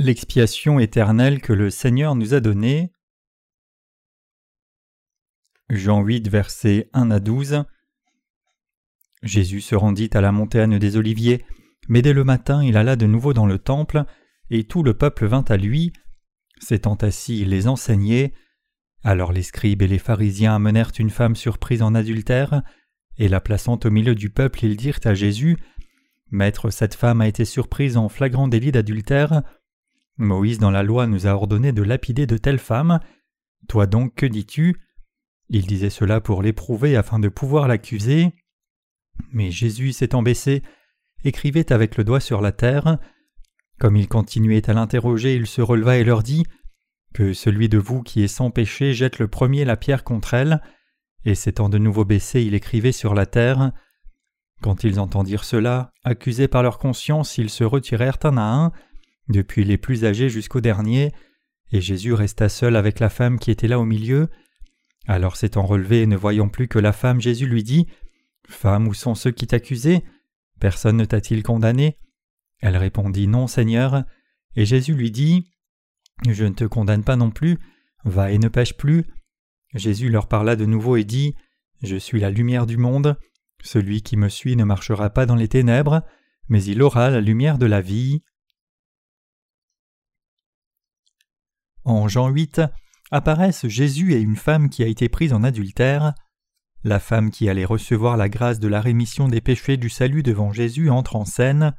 [0.00, 2.92] L'expiation éternelle que le Seigneur nous a donnée.
[5.70, 7.64] Jean 8, versets 1 à 12.
[9.24, 11.44] Jésus se rendit à la montagne des Oliviers,
[11.88, 14.04] mais dès le matin il alla de nouveau dans le temple,
[14.50, 15.92] et tout le peuple vint à lui.
[16.60, 18.34] S'étant assis, il les enseignait.
[19.02, 22.62] Alors les scribes et les pharisiens amenèrent une femme surprise en adultère,
[23.16, 25.58] et la plaçant au milieu du peuple, ils dirent à Jésus
[26.30, 29.42] Maître, cette femme a été surprise en flagrant délit d'adultère.
[30.18, 33.00] Moïse dans la loi nous a ordonné de lapider de telles femmes.
[33.68, 34.76] Toi donc, que dis-tu?
[35.48, 38.34] Il disait cela pour l'éprouver afin de pouvoir l'accuser.
[39.32, 40.62] Mais Jésus s'étant baissé,
[41.24, 42.98] écrivait avec le doigt sur la terre.
[43.78, 46.44] Comme il continuait à l'interroger, il se releva et leur dit
[47.14, 50.60] Que celui de vous qui est sans péché jette le premier la pierre contre elle.
[51.24, 53.72] Et s'étant de nouveau baissé, il écrivait sur la terre.
[54.62, 58.72] Quand ils entendirent cela, accusés par leur conscience, ils se retirèrent un à un
[59.28, 61.12] depuis les plus âgés jusqu'aux derniers,
[61.70, 64.28] et Jésus resta seul avec la femme qui était là au milieu.
[65.06, 67.86] Alors s'étant relevé et ne voyant plus que la femme, Jésus lui dit
[68.48, 70.02] Femme, où sont ceux qui t'accusaient?
[70.60, 71.98] Personne ne t'a-t-il condamné?
[72.60, 74.04] Elle répondit Non, Seigneur.
[74.56, 75.50] Et Jésus lui dit
[76.28, 77.58] Je ne te condamne pas non plus,
[78.04, 79.04] va et ne pêche plus.
[79.74, 81.34] Jésus leur parla de nouveau et dit
[81.82, 83.18] Je suis la lumière du monde.
[83.62, 86.02] Celui qui me suit ne marchera pas dans les ténèbres,
[86.48, 88.22] mais il aura la lumière de la vie.
[91.88, 92.60] En Jean 8
[93.10, 96.12] apparaissent Jésus et une femme qui a été prise en adultère.
[96.84, 100.52] La femme qui allait recevoir la grâce de la rémission des péchés du salut devant
[100.52, 101.74] Jésus entre en scène.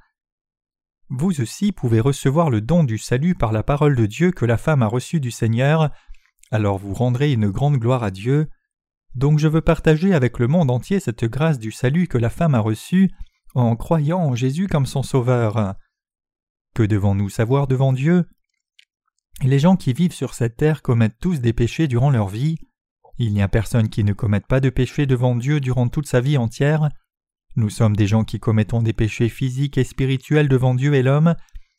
[1.10, 4.58] Vous aussi pouvez recevoir le don du salut par la parole de Dieu que la
[4.58, 5.92] femme a reçue du Seigneur,
[6.50, 8.50] alors vous rendrez une grande gloire à Dieu.
[9.14, 12.56] Donc je veux partager avec le monde entier cette grâce du salut que la femme
[12.56, 13.12] a reçue
[13.54, 15.76] en croyant en Jésus comme son Sauveur.
[16.74, 18.26] Que devons-nous savoir devant Dieu?
[19.48, 22.58] Les gens qui vivent sur cette terre commettent tous des péchés durant leur vie.
[23.18, 26.22] Il n'y a personne qui ne commette pas de péché devant Dieu durant toute sa
[26.22, 26.90] vie entière.
[27.56, 31.36] Nous sommes des gens qui commettons des péchés physiques et spirituels devant Dieu et l'homme,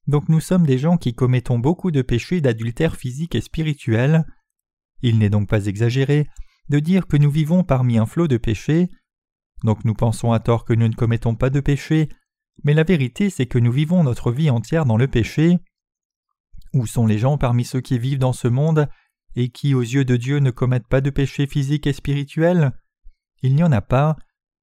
[0.06, 4.25] donc nous sommes des gens qui commettons beaucoup de péchés d'adultère physique et spirituel.
[5.03, 6.27] Il n'est donc pas exagéré
[6.69, 8.88] de dire que nous vivons parmi un flot de péchés.
[9.65, 12.09] Donc nous pensons à tort que nous ne commettons pas de péché,
[12.65, 15.59] mais la vérité c'est que nous vivons notre vie entière dans le péché.
[16.72, 18.88] Où sont les gens parmi ceux qui vivent dans ce monde
[19.34, 22.72] et qui, aux yeux de Dieu, ne commettent pas de péché physique et spirituel?
[23.42, 24.16] Il n'y en a pas.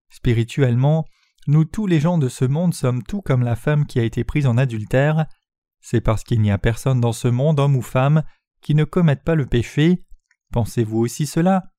[0.10, 1.06] Spirituellement,
[1.48, 4.24] nous tous les gens de ce monde sommes tout comme la femme qui a été
[4.24, 5.26] prise en adultère.
[5.80, 8.24] C'est parce qu'il n'y a personne dans ce monde, homme ou femme,
[8.62, 10.04] qui ne commette pas le péché.
[10.52, 11.72] Pensez-vous aussi cela?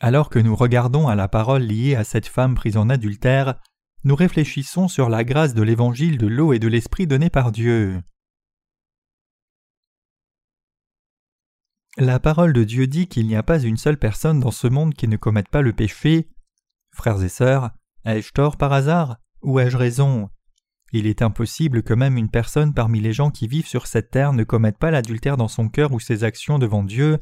[0.00, 3.60] Alors que nous regardons à la parole liée à cette femme prise en adultère,
[4.08, 8.02] nous réfléchissons sur la grâce de l'évangile de l'eau et de l'esprit donné par Dieu.
[11.98, 14.94] La parole de Dieu dit qu'il n'y a pas une seule personne dans ce monde
[14.94, 16.30] qui ne commette pas le péché.
[16.90, 17.70] Frères et sœurs,
[18.06, 20.30] ai-je tort par hasard ou ai-je raison?
[20.92, 24.32] Il est impossible que même une personne parmi les gens qui vivent sur cette terre
[24.32, 27.18] ne commette pas l'adultère dans son cœur ou ses actions devant Dieu.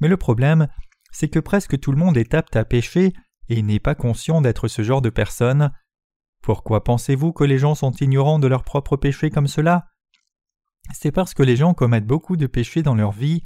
[0.00, 0.68] Mais le problème,
[1.12, 3.14] c'est que presque tout le monde est apte à pécher
[3.48, 5.72] et n'est pas conscient d'être ce genre de personne.
[6.44, 9.86] Pourquoi pensez-vous que les gens sont ignorants de leurs propres péchés comme cela?
[10.92, 13.42] C'est parce que les gens commettent beaucoup de péchés dans leur vie.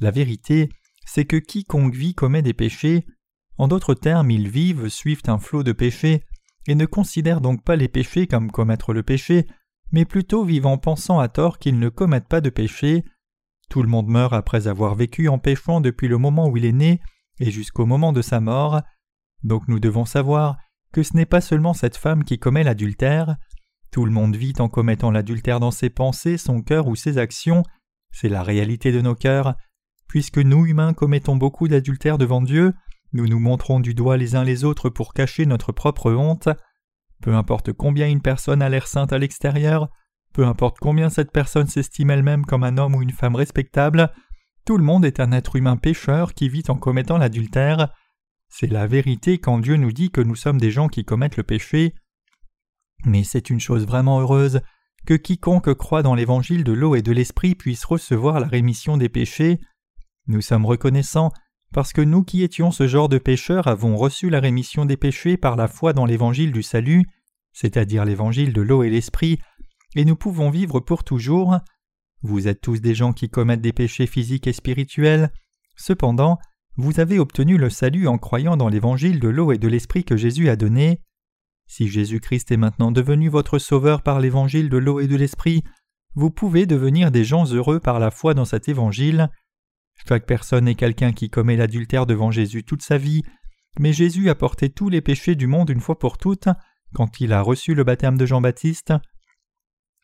[0.00, 0.68] La vérité,
[1.06, 3.06] c'est que quiconque vit commet des péchés.
[3.56, 6.24] En d'autres termes, ils vivent, suivent un flot de péchés,
[6.66, 9.46] et ne considèrent donc pas les péchés comme commettre le péché,
[9.90, 13.02] mais plutôt vivent en pensant à tort qu'ils ne commettent pas de péché.
[13.70, 16.72] Tout le monde meurt après avoir vécu en péchant depuis le moment où il est
[16.72, 17.00] né
[17.40, 18.82] et jusqu'au moment de sa mort.
[19.42, 20.58] Donc nous devons savoir
[20.96, 23.36] que ce n'est pas seulement cette femme qui commet l'adultère,
[23.90, 27.64] tout le monde vit en commettant l'adultère dans ses pensées, son cœur ou ses actions,
[28.12, 29.56] c'est la réalité de nos cœurs.
[30.08, 32.72] Puisque nous humains commettons beaucoup d'adultère devant Dieu,
[33.12, 36.48] nous nous montrons du doigt les uns les autres pour cacher notre propre honte.
[37.20, 39.90] Peu importe combien une personne a l'air sainte à l'extérieur,
[40.32, 44.10] peu importe combien cette personne s'estime elle-même comme un homme ou une femme respectable,
[44.64, 47.92] tout le monde est un être humain pécheur qui vit en commettant l'adultère.
[48.48, 51.42] C'est la vérité quand Dieu nous dit que nous sommes des gens qui commettent le
[51.42, 51.94] péché.
[53.04, 54.60] Mais c'est une chose vraiment heureuse
[55.06, 59.08] que quiconque croit dans l'évangile de l'eau et de l'esprit puisse recevoir la rémission des
[59.08, 59.60] péchés.
[60.26, 61.32] Nous sommes reconnaissants
[61.72, 65.36] parce que nous qui étions ce genre de pécheurs avons reçu la rémission des péchés
[65.36, 67.04] par la foi dans l'évangile du salut,
[67.52, 69.38] c'est-à-dire l'évangile de l'eau et l'esprit,
[69.94, 71.58] et nous pouvons vivre pour toujours.
[72.22, 75.30] Vous êtes tous des gens qui commettent des péchés physiques et spirituels.
[75.76, 76.38] Cependant,
[76.76, 80.16] vous avez obtenu le salut en croyant dans l'évangile de l'eau et de l'esprit que
[80.16, 81.00] Jésus a donné.
[81.66, 85.64] Si Jésus-Christ est maintenant devenu votre Sauveur par l'évangile de l'eau et de l'Esprit,
[86.14, 89.30] vous pouvez devenir des gens heureux par la foi dans cet évangile.
[90.08, 93.22] Chaque personne est quelqu'un qui commet l'adultère devant Jésus toute sa vie,
[93.80, 96.48] mais Jésus a porté tous les péchés du monde une fois pour toutes
[96.94, 98.94] quand il a reçu le baptême de Jean-Baptiste.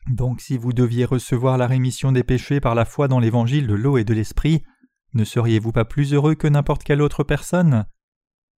[0.09, 3.73] Donc si vous deviez recevoir la rémission des péchés par la foi dans l'évangile de
[3.73, 4.63] l'eau et de l'esprit,
[5.13, 7.85] ne seriez-vous pas plus heureux que n'importe quelle autre personne?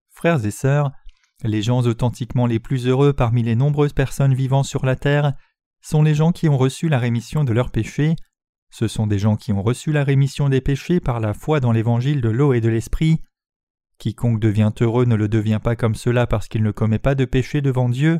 [0.09, 0.91] Frères et sœurs,
[1.43, 5.33] les gens authentiquement les plus heureux parmi les nombreuses personnes vivant sur la terre
[5.81, 8.15] sont les gens qui ont reçu la rémission de leurs péchés.
[8.71, 11.71] Ce sont des gens qui ont reçu la rémission des péchés par la foi dans
[11.71, 13.21] l'évangile de l'eau et de l'esprit.
[13.97, 17.25] Quiconque devient heureux ne le devient pas comme cela parce qu'il ne commet pas de
[17.25, 18.19] péché devant Dieu.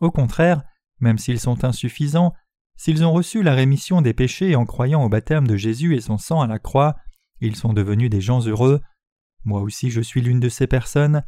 [0.00, 0.62] Au contraire,
[1.00, 2.32] même s'ils sont insuffisants,
[2.76, 6.18] s'ils ont reçu la rémission des péchés en croyant au baptême de Jésus et son
[6.18, 6.96] sang à la croix,
[7.40, 8.80] ils sont devenus des gens heureux.
[9.44, 11.22] Moi aussi je suis l'une de ces personnes.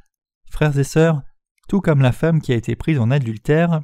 [0.51, 1.23] Frères et sœurs,
[1.69, 3.81] tout comme la femme qui a été prise en adultère,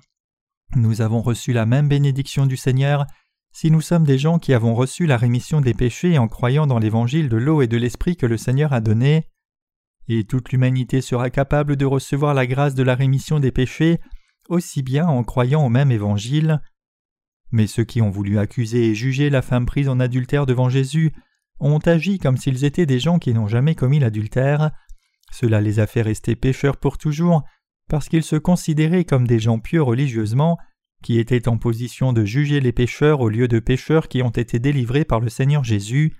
[0.77, 3.07] nous avons reçu la même bénédiction du Seigneur
[3.53, 6.79] si nous sommes des gens qui avons reçu la rémission des péchés en croyant dans
[6.79, 9.29] l'évangile de l'eau et de l'esprit que le Seigneur a donné
[10.09, 14.01] et toute l'humanité sera capable de recevoir la grâce de la rémission des péchés
[14.49, 16.61] aussi bien en croyant au même évangile.
[17.51, 21.15] Mais ceux qui ont voulu accuser et juger la femme prise en adultère devant Jésus
[21.73, 24.71] ont agi comme s'ils étaient des gens qui n'ont jamais commis l'adultère.
[25.33, 27.43] Cela les a fait rester pécheurs pour toujours,
[27.89, 30.59] parce qu'ils se considéraient comme des gens pieux religieusement,
[31.03, 34.59] qui étaient en position de juger les pécheurs au lieu de pécheurs qui ont été
[34.59, 36.17] délivrés par le Seigneur Jésus.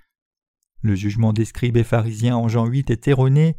[0.83, 3.57] Le jugement des scribes et pharisiens en Jean 8 est erroné.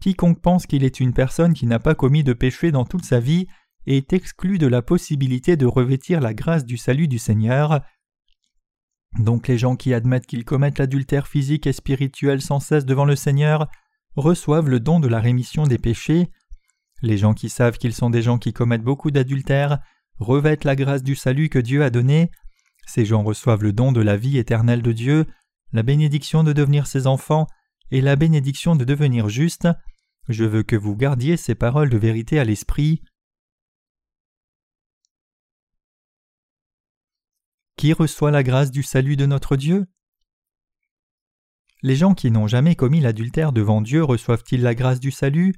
[0.00, 3.20] Quiconque pense qu'il est une personne qui n'a pas commis de péché dans toute sa
[3.20, 3.46] vie
[3.86, 7.80] est exclu de la possibilité de revêtir la grâce du salut du Seigneur.
[9.18, 13.16] Donc les gens qui admettent qu'ils commettent l'adultère physique et spirituel sans cesse devant le
[13.16, 13.68] Seigneur
[14.14, 16.28] reçoivent le don de la rémission des péchés.
[17.02, 19.78] Les gens qui savent qu'ils sont des gens qui commettent beaucoup d'adultère
[20.18, 22.30] revêtent la grâce du salut que Dieu a donné.
[22.86, 25.26] Ces gens reçoivent le don de la vie éternelle de Dieu,
[25.72, 27.46] la bénédiction de devenir ses enfants
[27.90, 29.68] et la bénédiction de devenir juste,
[30.28, 33.02] je veux que vous gardiez ces paroles de vérité à l'esprit.
[37.76, 39.84] Qui reçoit la grâce du salut de notre Dieu?
[41.82, 45.54] Les gens qui n'ont jamais commis l'adultère devant Dieu reçoivent-ils la grâce du salut?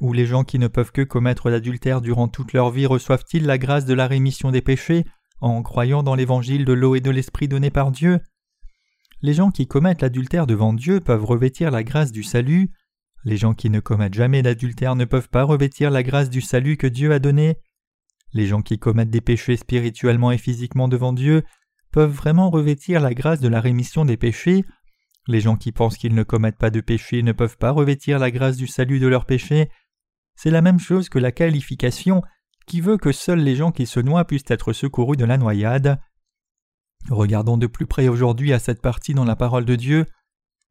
[0.00, 3.58] Ou les gens qui ne peuvent que commettre l'adultère durant toute leur vie reçoivent-ils la
[3.58, 5.04] grâce de la rémission des péchés
[5.40, 8.18] en croyant dans l'évangile de l'eau et de l'esprit donné par Dieu?
[9.20, 12.72] Les gens qui commettent l'adultère devant Dieu peuvent revêtir la grâce du salut.
[13.24, 16.76] Les gens qui ne commettent jamais d'adultère ne peuvent pas revêtir la grâce du salut
[16.76, 17.56] que Dieu a donné.
[18.32, 21.44] Les gens qui commettent des péchés spirituellement et physiquement devant Dieu
[21.92, 24.64] peuvent vraiment revêtir la grâce de la rémission des péchés.
[25.28, 28.30] Les gens qui pensent qu'ils ne commettent pas de péché ne peuvent pas revêtir la
[28.30, 29.68] grâce du salut de leurs péchés.
[30.34, 32.22] C'est la même chose que la qualification
[32.66, 36.00] qui veut que seuls les gens qui se noient puissent être secourus de la noyade.
[37.10, 40.06] Regardons de plus près aujourd'hui à cette partie dans la parole de Dieu.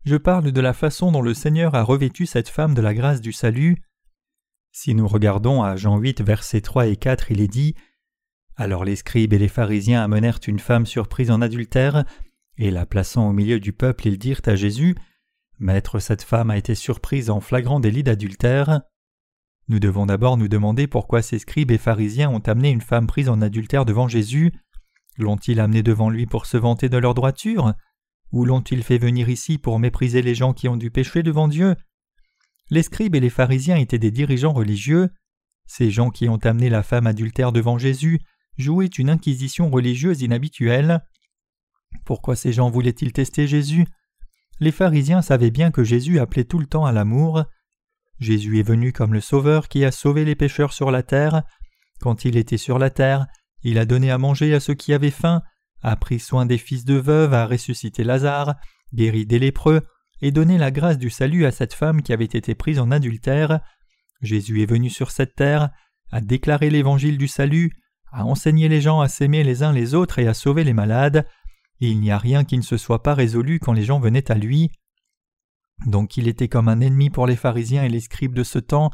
[0.03, 3.21] Je parle de la façon dont le Seigneur a revêtu cette femme de la grâce
[3.21, 3.83] du salut.
[4.71, 7.75] Si nous regardons à Jean 8, versets 3 et 4, il est dit
[8.55, 12.05] Alors les scribes et les pharisiens amenèrent une femme surprise en adultère,
[12.57, 14.95] et la plaçant au milieu du peuple, ils dirent à Jésus
[15.59, 18.81] Maître, cette femme a été surprise en flagrant délit d'adultère.
[19.67, 23.29] Nous devons d'abord nous demander pourquoi ces scribes et pharisiens ont amené une femme prise
[23.29, 24.53] en adultère devant Jésus.
[25.17, 27.73] L'ont-ils amené devant lui pour se vanter de leur droiture?
[28.31, 31.75] Ou l'ont-ils fait venir ici pour mépriser les gens qui ont du péché devant Dieu?
[32.71, 35.09] Les scribes et les pharisiens étaient des dirigeants religieux.
[35.67, 38.21] Ces gens qui ont amené la femme adultère devant Jésus
[38.57, 41.05] jouaient une inquisition religieuse inhabituelle.
[42.05, 43.85] Pourquoi ces gens voulaient-ils tester Jésus?
[44.61, 47.43] Les pharisiens savaient bien que Jésus appelait tout le temps à l'amour.
[48.19, 51.43] Jésus est venu comme le Sauveur qui a sauvé les pécheurs sur la terre.
[51.99, 53.27] Quand il était sur la terre,
[53.63, 55.41] il a donné à manger à ceux qui avaient faim,
[55.81, 58.55] a pris soin des fils de veuves, a ressuscité Lazare,
[58.93, 59.81] guéri des lépreux,
[60.21, 63.59] et donné la grâce du salut à cette femme qui avait été prise en adultère.
[64.21, 65.69] Jésus est venu sur cette terre,
[66.11, 67.71] a déclaré l'évangile du salut,
[68.11, 71.25] a enseigné les gens à s'aimer les uns les autres et à sauver les malades,
[71.81, 74.35] il n'y a rien qui ne se soit pas résolu quand les gens venaient à
[74.35, 74.71] lui.
[75.87, 78.91] Donc il était comme un ennemi pour les pharisiens et les scribes de ce temps.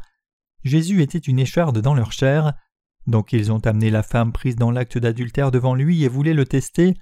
[0.64, 2.54] Jésus était une écharde dans leur chair.
[3.06, 6.46] Donc ils ont amené la femme prise dans l'acte d'adultère devant lui et voulaient le
[6.46, 6.94] tester.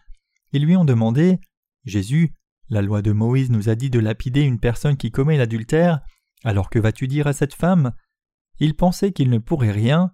[0.52, 1.38] Ils lui ont demandé
[1.84, 2.34] Jésus,
[2.68, 6.00] la loi de Moïse nous a dit de lapider une personne qui commet l'adultère,
[6.44, 7.92] alors que vas-tu dire à cette femme?
[8.58, 10.12] Ils pensaient qu'il ne pourrait rien.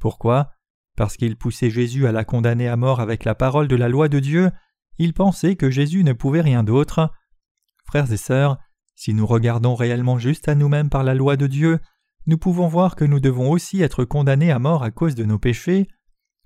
[0.00, 0.50] Pourquoi?
[0.96, 4.08] Parce qu'ils poussaient Jésus à la condamner à mort avec la parole de la loi
[4.08, 4.50] de Dieu,
[4.98, 7.10] ils pensaient que Jésus ne pouvait rien d'autre.
[7.84, 8.58] Frères et sœurs,
[8.94, 11.80] si nous regardons réellement juste à nous-mêmes par la loi de Dieu,
[12.26, 15.38] nous pouvons voir que nous devons aussi être condamnés à mort à cause de nos
[15.38, 15.88] péchés.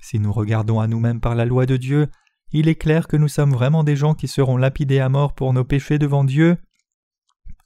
[0.00, 2.08] Si nous regardons à nous-mêmes par la loi de Dieu,
[2.52, 5.52] il est clair que nous sommes vraiment des gens qui seront lapidés à mort pour
[5.52, 6.56] nos péchés devant Dieu.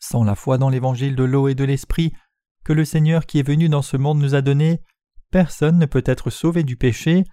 [0.00, 2.12] Sans la foi dans l'évangile de l'eau et de l'esprit
[2.64, 4.80] que le Seigneur qui est venu dans ce monde nous a donné,
[5.30, 7.24] personne ne peut être sauvé du péché.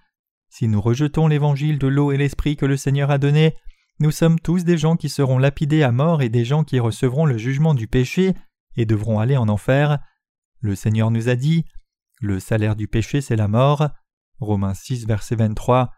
[0.48, 3.56] Si nous rejetons l'évangile de l'eau et l'esprit que le Seigneur a donné,
[3.98, 7.26] nous sommes tous des gens qui seront lapidés à mort et des gens qui recevront
[7.26, 8.34] le jugement du péché
[8.76, 9.98] et devront aller en enfer.
[10.60, 11.64] Le Seigneur nous a dit
[12.20, 13.88] Le salaire du péché, c'est la mort.
[14.38, 15.90] Romains 6, verset 23.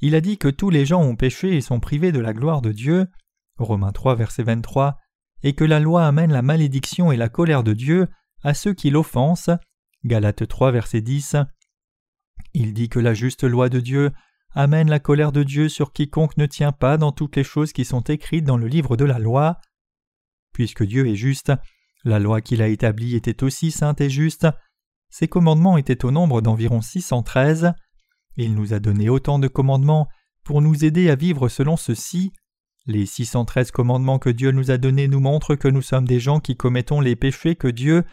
[0.00, 2.62] Il a dit que tous les gens ont péché et sont privés de la gloire
[2.62, 3.06] de Dieu.
[3.56, 4.96] Romains 3, verset 23.
[5.42, 8.08] Et que la loi amène la malédiction et la colère de Dieu
[8.42, 9.50] à ceux qui l'offensent.
[10.04, 11.36] Galates 3, verset 10.
[12.54, 14.12] Il dit que la juste loi de Dieu
[14.54, 17.84] amène la colère de Dieu sur quiconque ne tient pas dans toutes les choses qui
[17.84, 19.60] sont écrites dans le livre de la loi.
[20.52, 21.52] Puisque Dieu est juste,
[22.04, 24.46] la loi qu'il a établie était aussi sainte et juste.
[25.10, 27.72] Ses commandements étaient au nombre d'environ 613.
[28.38, 30.08] Il nous a donné autant de commandements
[30.44, 32.32] pour nous aider à vivre selon ceux-ci.
[32.86, 36.38] Les 613 commandements que Dieu nous a donnés nous montrent que nous sommes des gens
[36.38, 38.04] qui commettons les péchés que Dieu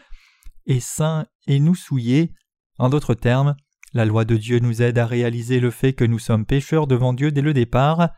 [0.66, 2.34] est saint et nous souillés.
[2.78, 3.54] En d'autres termes,
[3.94, 7.12] la loi de Dieu nous aide à réaliser le fait que nous sommes pécheurs devant
[7.12, 8.10] Dieu dès le départ.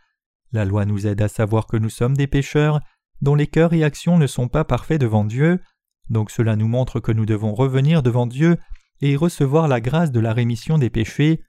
[0.51, 2.81] La loi nous aide à savoir que nous sommes des pécheurs
[3.21, 5.61] dont les cœurs et actions ne sont pas parfaits devant Dieu,
[6.09, 8.57] donc cela nous montre que nous devons revenir devant Dieu
[9.01, 11.43] et recevoir la grâce de la rémission des péchés.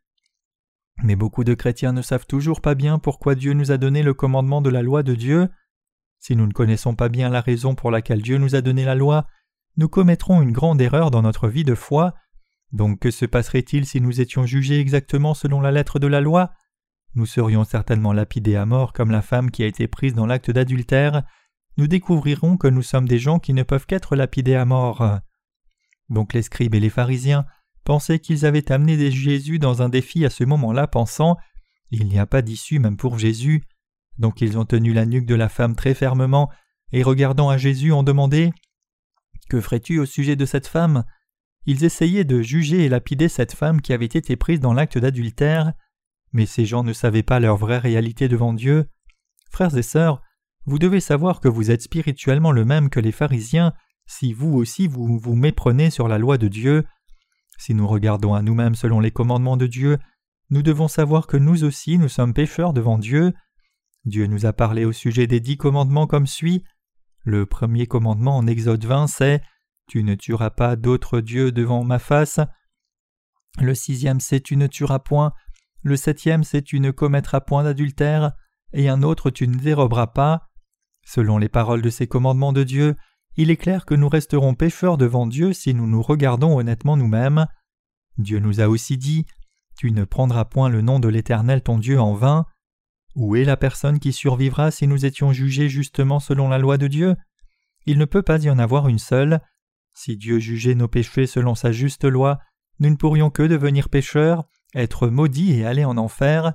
[1.04, 4.14] Mais beaucoup de chrétiens ne savent toujours pas bien pourquoi Dieu nous a donné le
[4.14, 5.50] commandement de la loi de Dieu.
[6.20, 8.96] Si nous ne connaissons pas bien la raison pour laquelle Dieu nous a donné la
[8.96, 9.28] loi,
[9.78, 12.14] nous commettrons une grande erreur dans notre vie de foi.
[12.72, 16.52] Donc que se passerait-il si nous étions jugés exactement selon la lettre de la loi?
[17.16, 20.52] Nous serions certainement lapidés à mort comme la femme qui a été prise dans l'acte
[20.52, 21.24] d'adultère
[21.80, 25.20] nous découvrirons que nous sommes des gens qui ne peuvent qu'être lapidés à mort.
[26.10, 27.46] Donc les scribes et les pharisiens
[27.90, 31.38] pensaient qu'ils avaient amené Jésus dans un défi à ce moment-là, pensant
[31.90, 33.64] Il n'y a pas d'issue même pour Jésus.
[34.20, 36.52] Donc ils ont tenu la nuque de la femme très fermement,
[36.92, 38.52] et regardant à Jésus ont demandé
[39.50, 41.04] Que ferais-tu au sujet de cette femme?
[41.66, 45.74] Ils essayaient de juger et lapider cette femme qui avait été prise dans l'acte d'adultère,
[46.32, 48.88] mais ces gens ne savaient pas leur vraie réalité devant Dieu.
[49.50, 50.22] Frères et sœurs,
[50.68, 53.74] vous devez savoir que vous êtes spirituellement le même que les pharisiens
[54.06, 56.86] si vous aussi vous vous méprenez sur la loi de Dieu.
[57.60, 59.98] Si nous regardons à nous-mêmes selon les commandements de Dieu,
[60.50, 63.34] nous devons savoir que nous aussi nous sommes pécheurs devant Dieu.
[64.06, 66.64] Dieu nous a parlé au sujet des dix commandements comme suit.
[67.26, 69.42] Le premier commandement en Exode 20 c'est
[69.90, 72.40] Tu ne tueras pas d'autres dieux devant ma face.
[73.60, 75.34] Le sixième c'est Tu ne tueras point.
[75.84, 78.32] Le septième c'est Tu ne commettras point d'adultère.
[78.72, 80.48] Et un autre Tu ne déroberas pas.
[81.06, 82.96] Selon les paroles de ces commandements de Dieu,
[83.38, 87.48] il est clair que nous resterons pécheurs devant Dieu si nous nous regardons honnêtement nous-mêmes.
[88.18, 89.26] Dieu nous a aussi dit
[89.78, 92.46] Tu ne prendras point le nom de l'Éternel ton Dieu en vain.
[93.16, 96.88] Où est la personne qui survivra si nous étions jugés justement selon la loi de
[96.88, 97.16] Dieu?
[97.86, 99.42] Il ne peut pas y en avoir une seule.
[99.94, 102.40] Si Dieu jugeait nos péchés selon sa juste loi,
[102.80, 104.44] nous ne pourrions que devenir pécheurs,
[104.76, 106.54] être maudits et aller en enfer.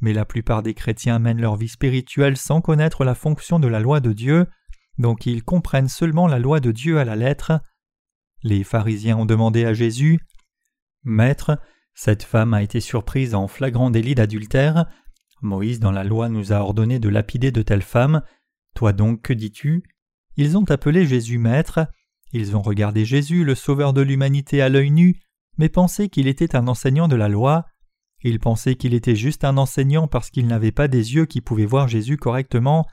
[0.00, 3.80] Mais la plupart des chrétiens mènent leur vie spirituelle sans connaître la fonction de la
[3.80, 4.46] loi de Dieu,
[4.98, 7.60] donc ils comprennent seulement la loi de Dieu à la lettre.
[8.42, 10.20] Les pharisiens ont demandé à Jésus
[11.04, 11.58] Maître,
[11.94, 14.84] cette femme a été surprise en flagrant délit d'adultère.
[15.40, 18.22] Moïse dans la loi nous a ordonné de lapider de telles femmes.
[18.74, 19.82] Toi donc, que dis-tu?
[20.36, 21.88] Ils ont appelé Jésus Maître.
[22.32, 25.22] Ils ont regardé Jésus, le Sauveur de l'humanité, à l'œil nu,
[25.56, 27.64] mais pensé qu'il était un enseignant de la loi.
[28.22, 31.64] Ils pensaient qu'il était juste un enseignant parce qu'ils n'avaient pas des yeux qui pouvaient
[31.64, 32.86] voir Jésus correctement.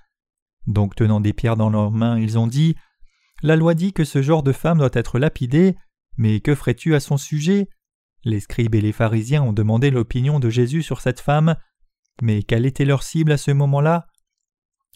[0.67, 2.75] Donc tenant des pierres dans leurs mains, ils ont dit
[3.41, 5.75] La loi dit que ce genre de femme doit être lapidée,
[6.17, 7.67] mais que ferais-tu à son sujet?
[8.24, 11.55] Les scribes et les pharisiens ont demandé l'opinion de Jésus sur cette femme,
[12.22, 14.08] mais quelle était leur cible à ce moment-là?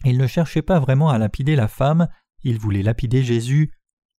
[0.04, 2.08] Ils ne cherchaient pas vraiment à lapider la femme,
[2.42, 3.72] ils voulaient lapider Jésus.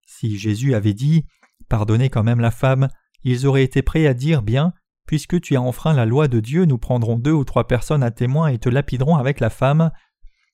[0.06, 1.26] Si Jésus avait dit
[1.70, 2.90] Pardonnez quand même la femme,
[3.24, 4.74] ils auraient été prêts à dire Bien,
[5.10, 8.12] Puisque tu as enfreint la loi de Dieu, nous prendrons deux ou trois personnes à
[8.12, 9.90] témoin et te lapiderons avec la femme.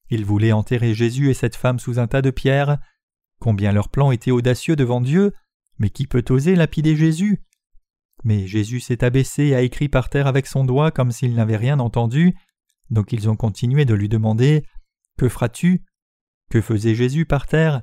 [0.09, 2.77] Ils voulaient enterrer Jésus et cette femme sous un tas de pierres.
[3.39, 5.33] Combien leur plan était audacieux devant Dieu,
[5.77, 7.41] mais qui peut oser lapider Jésus?
[8.23, 11.57] Mais Jésus s'est abaissé et a écrit par terre avec son doigt comme s'il n'avait
[11.57, 12.35] rien entendu,
[12.89, 14.65] donc ils ont continué de lui demander
[15.17, 15.83] Que feras-tu?
[16.49, 17.81] Que faisait Jésus par terre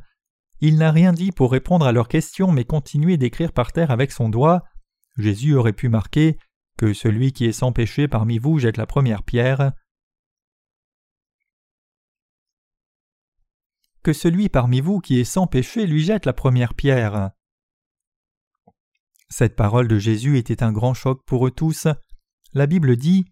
[0.60, 4.12] Il n'a rien dit pour répondre à leurs questions, mais continuait d'écrire par terre avec
[4.12, 4.62] son doigt.
[5.18, 6.38] Jésus aurait pu marquer
[6.78, 9.72] que celui qui est sans péché parmi vous jette la première pierre.
[14.02, 17.30] Que celui parmi vous qui est sans péché lui jette la première pierre.
[19.28, 21.86] Cette parole de Jésus était un grand choc pour eux tous.
[22.52, 23.24] La Bible dit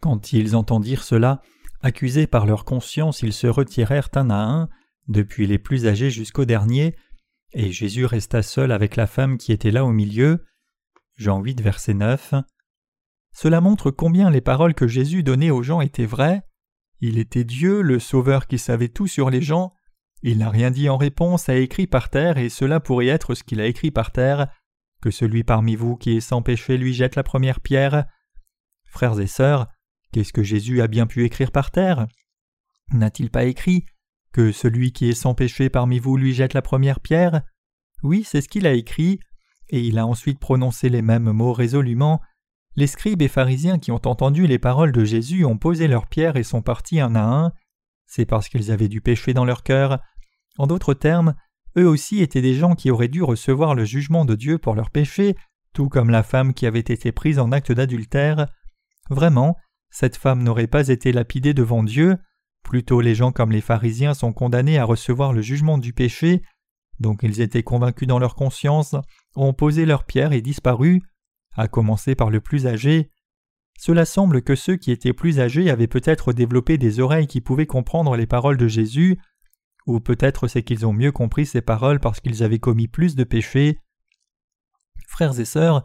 [0.00, 1.40] Quand ils entendirent cela,
[1.80, 4.68] accusés par leur conscience, ils se retirèrent un à un,
[5.08, 6.94] depuis les plus âgés jusqu'aux derniers,
[7.52, 10.44] et Jésus resta seul avec la femme qui était là au milieu.
[11.16, 12.34] Jean 8, verset 9.
[13.32, 16.42] Cela montre combien les paroles que Jésus donnait aux gens étaient vraies.
[17.00, 19.72] Il était Dieu, le Sauveur qui savait tout sur les gens.
[20.22, 23.42] Il n'a rien dit en réponse, a écrit par terre, et cela pourrait être ce
[23.42, 24.48] qu'il a écrit par terre.
[25.00, 28.04] Que celui parmi vous qui est sans péché lui jette la première pierre.
[28.84, 29.68] Frères et sœurs,
[30.12, 32.06] qu'est-ce que Jésus a bien pu écrire par terre?
[32.92, 33.86] N'a-t-il pas écrit
[34.32, 37.42] Que celui qui est sans péché parmi vous lui jette la première pierre?
[38.02, 39.20] Oui, c'est ce qu'il a écrit,
[39.70, 42.20] et il a ensuite prononcé les mêmes mots résolument.
[42.76, 46.36] Les scribes et pharisiens qui ont entendu les paroles de Jésus ont posé leurs pierres
[46.36, 47.52] et sont partis un à un.
[48.10, 50.00] C'est parce qu'ils avaient du péché dans leur cœur.
[50.58, 51.36] En d'autres termes,
[51.78, 54.90] eux aussi étaient des gens qui auraient dû recevoir le jugement de Dieu pour leurs
[54.90, 55.36] péchés,
[55.72, 58.48] tout comme la femme qui avait été prise en acte d'adultère.
[59.10, 59.56] Vraiment,
[59.90, 62.18] cette femme n'aurait pas été lapidée devant Dieu,
[62.64, 66.42] plutôt les gens comme les pharisiens sont condamnés à recevoir le jugement du péché,
[66.98, 68.96] donc ils étaient convaincus dans leur conscience,
[69.36, 71.00] ont posé leurs pierres et disparu,
[71.56, 73.12] à commencer par le plus âgé.
[73.82, 77.64] Cela semble que ceux qui étaient plus âgés avaient peut-être développé des oreilles qui pouvaient
[77.64, 79.18] comprendre les paroles de Jésus,
[79.86, 83.24] ou peut-être c'est qu'ils ont mieux compris ces paroles parce qu'ils avaient commis plus de
[83.24, 83.78] péchés.
[85.08, 85.82] Frères et sœurs,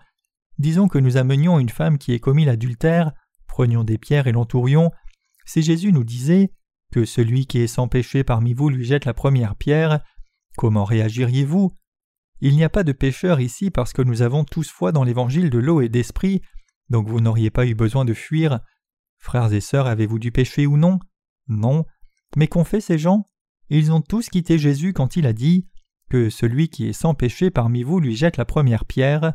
[0.57, 3.13] disons que nous amenions une femme qui ait commis l'adultère,
[3.47, 4.91] prenions des pierres et l'entourions,
[5.45, 6.51] si Jésus nous disait
[6.91, 10.01] que celui qui est sans péché parmi vous lui jette la première pierre,
[10.57, 11.71] comment réagiriez-vous?
[12.41, 15.49] Il n'y a pas de pécheur ici parce que nous avons tous foi dans l'évangile
[15.49, 16.41] de l'eau et d'esprit,
[16.89, 18.59] donc vous n'auriez pas eu besoin de fuir.
[19.17, 20.99] Frères et sœurs, avez-vous du péché ou non?
[21.47, 21.85] Non.
[22.35, 23.25] Mais qu'ont fait ces gens?
[23.69, 25.67] Ils ont tous quitté Jésus quand il a dit
[26.09, 29.33] Que celui qui est sans péché parmi vous lui jette la première pierre.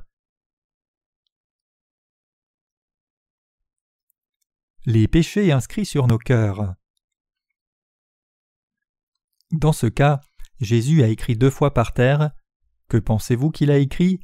[4.87, 6.75] Les péchés inscrits sur nos cœurs.
[9.51, 10.21] Dans ce cas,
[10.61, 12.31] Jésus a écrit deux fois par terre.
[12.89, 14.21] Que pensez-vous qu'il a écrit?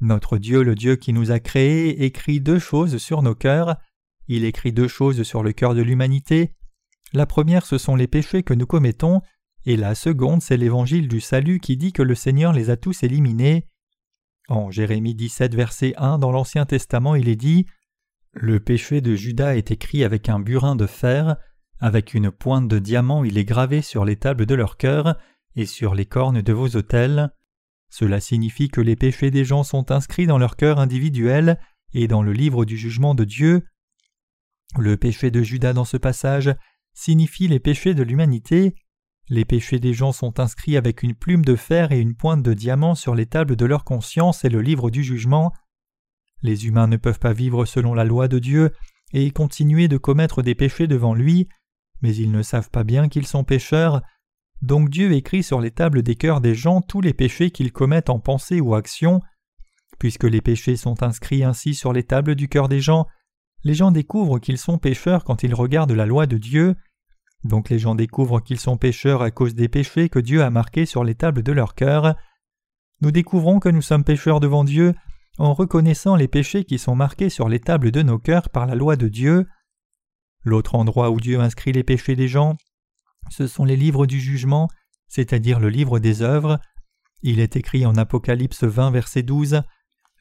[0.00, 3.76] Notre Dieu, le Dieu qui nous a créés, écrit deux choses sur nos cœurs.
[4.28, 6.54] Il écrit deux choses sur le cœur de l'humanité.
[7.12, 9.22] La première, ce sont les péchés que nous commettons,
[9.64, 13.02] et la seconde, c'est l'évangile du salut qui dit que le Seigneur les a tous
[13.02, 13.66] éliminés.
[14.48, 17.66] En Jérémie 17, verset 1 dans l'Ancien Testament, il est dit
[18.32, 21.36] Le péché de Judas est écrit avec un burin de fer,
[21.80, 25.16] avec une pointe de diamant il est gravé sur les tables de leur cœur
[25.56, 27.30] et sur les cornes de vos autels.
[27.90, 31.58] Cela signifie que les péchés des gens sont inscrits dans leur cœur individuel
[31.92, 33.64] et dans le livre du jugement de Dieu.
[34.76, 36.54] Le péché de Judas dans ce passage
[36.92, 38.74] signifie les péchés de l'humanité.
[39.28, 42.54] Les péchés des gens sont inscrits avec une plume de fer et une pointe de
[42.54, 45.52] diamant sur les tables de leur conscience et le livre du jugement.
[46.42, 48.72] Les humains ne peuvent pas vivre selon la loi de Dieu
[49.12, 51.48] et continuer de commettre des péchés devant lui,
[52.02, 54.02] mais ils ne savent pas bien qu'ils sont pécheurs.
[54.62, 58.10] Donc Dieu écrit sur les tables des cœurs des gens tous les péchés qu'ils commettent
[58.10, 59.20] en pensée ou action.
[59.98, 63.06] Puisque les péchés sont inscrits ainsi sur les tables du cœur des gens,
[63.64, 66.76] les gens découvrent qu'ils sont pécheurs quand ils regardent la loi de Dieu.
[67.44, 70.86] Donc les gens découvrent qu'ils sont pécheurs à cause des péchés que Dieu a marqués
[70.86, 72.16] sur les tables de leur cœur.
[73.00, 74.94] Nous découvrons que nous sommes pécheurs devant Dieu
[75.38, 78.74] en reconnaissant les péchés qui sont marqués sur les tables de nos cœurs par la
[78.74, 79.46] loi de Dieu.
[80.44, 82.56] L'autre endroit où Dieu inscrit les péchés des gens,
[83.30, 84.68] ce sont les livres du jugement,
[85.08, 86.60] c'est-à-dire le livre des œuvres.
[87.22, 89.62] Il est écrit en Apocalypse 20, verset 12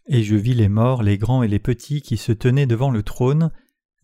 [0.08, 3.04] Et je vis les morts, les grands et les petits qui se tenaient devant le
[3.04, 3.52] trône.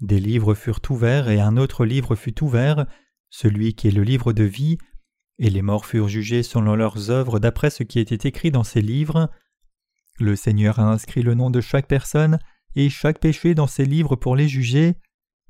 [0.01, 2.85] Des livres furent ouverts et un autre livre fut ouvert,
[3.29, 4.77] celui qui est le livre de vie,
[5.39, 8.81] et les morts furent jugés selon leurs œuvres d'après ce qui était écrit dans ces
[8.81, 9.31] livres.
[10.19, 12.37] Le Seigneur a inscrit le nom de chaque personne
[12.75, 14.95] et chaque péché dans ces livres pour les juger,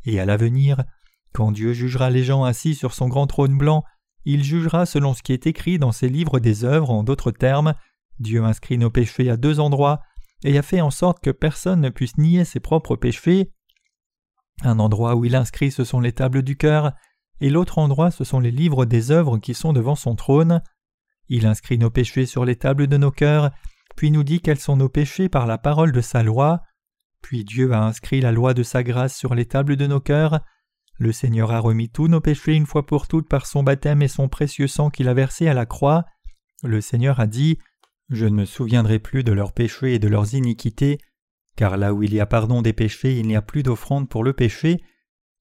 [0.06, 0.84] et à l'avenir,
[1.34, 3.84] quand Dieu jugera les gens assis sur son grand trône blanc,
[4.26, 7.74] il jugera selon ce qui est écrit dans ces livres des œuvres, en d'autres termes,
[8.20, 10.02] Dieu inscrit nos péchés à deux endroits
[10.44, 13.52] et a fait en sorte que personne ne puisse nier ses propres péchés.
[14.62, 16.94] Un endroit où il inscrit ce sont les tables du cœur,
[17.42, 20.62] et l'autre endroit ce sont les livres des œuvres qui sont devant son trône.
[21.30, 23.52] Il inscrit nos péchés sur les tables de nos cœurs,
[23.96, 26.62] puis nous dit quels sont nos péchés par la parole de sa loi.
[27.22, 30.42] Puis Dieu a inscrit la loi de sa grâce sur les tables de nos cœurs.
[30.98, 34.08] Le Seigneur a remis tous nos péchés une fois pour toutes par son baptême et
[34.08, 36.06] son précieux sang qu'il a versé à la croix.
[36.64, 37.58] Le Seigneur a dit
[38.10, 41.00] Je ne me souviendrai plus de leurs péchés et de leurs iniquités,
[41.56, 44.24] car là où il y a pardon des péchés, il n'y a plus d'offrande pour
[44.24, 44.84] le péché.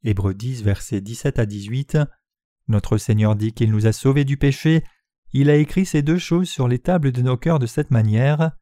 [0.05, 1.99] Hébreux 10, versets 17 à 18.
[2.69, 4.83] Notre Seigneur dit qu'il nous a sauvés du péché.
[5.33, 8.53] Il a écrit ces deux choses sur les tables de nos cœurs de cette manière.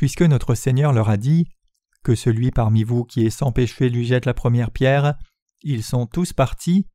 [0.00, 1.46] puisque notre Seigneur leur a dit
[2.02, 5.16] Que celui parmi vous qui est sans péché lui jette la première pierre,
[5.62, 6.86] ils sont tous partis.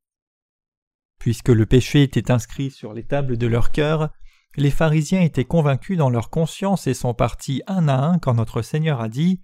[1.18, 4.10] Puisque le péché était inscrit sur les tables de leur cœur,
[4.56, 8.62] les pharisiens étaient convaincus dans leur conscience et sont partis un à un quand notre
[8.62, 9.40] Seigneur a dit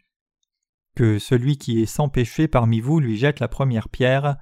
[0.96, 4.36] Que celui qui est sans péché parmi vous lui jette la première pierre.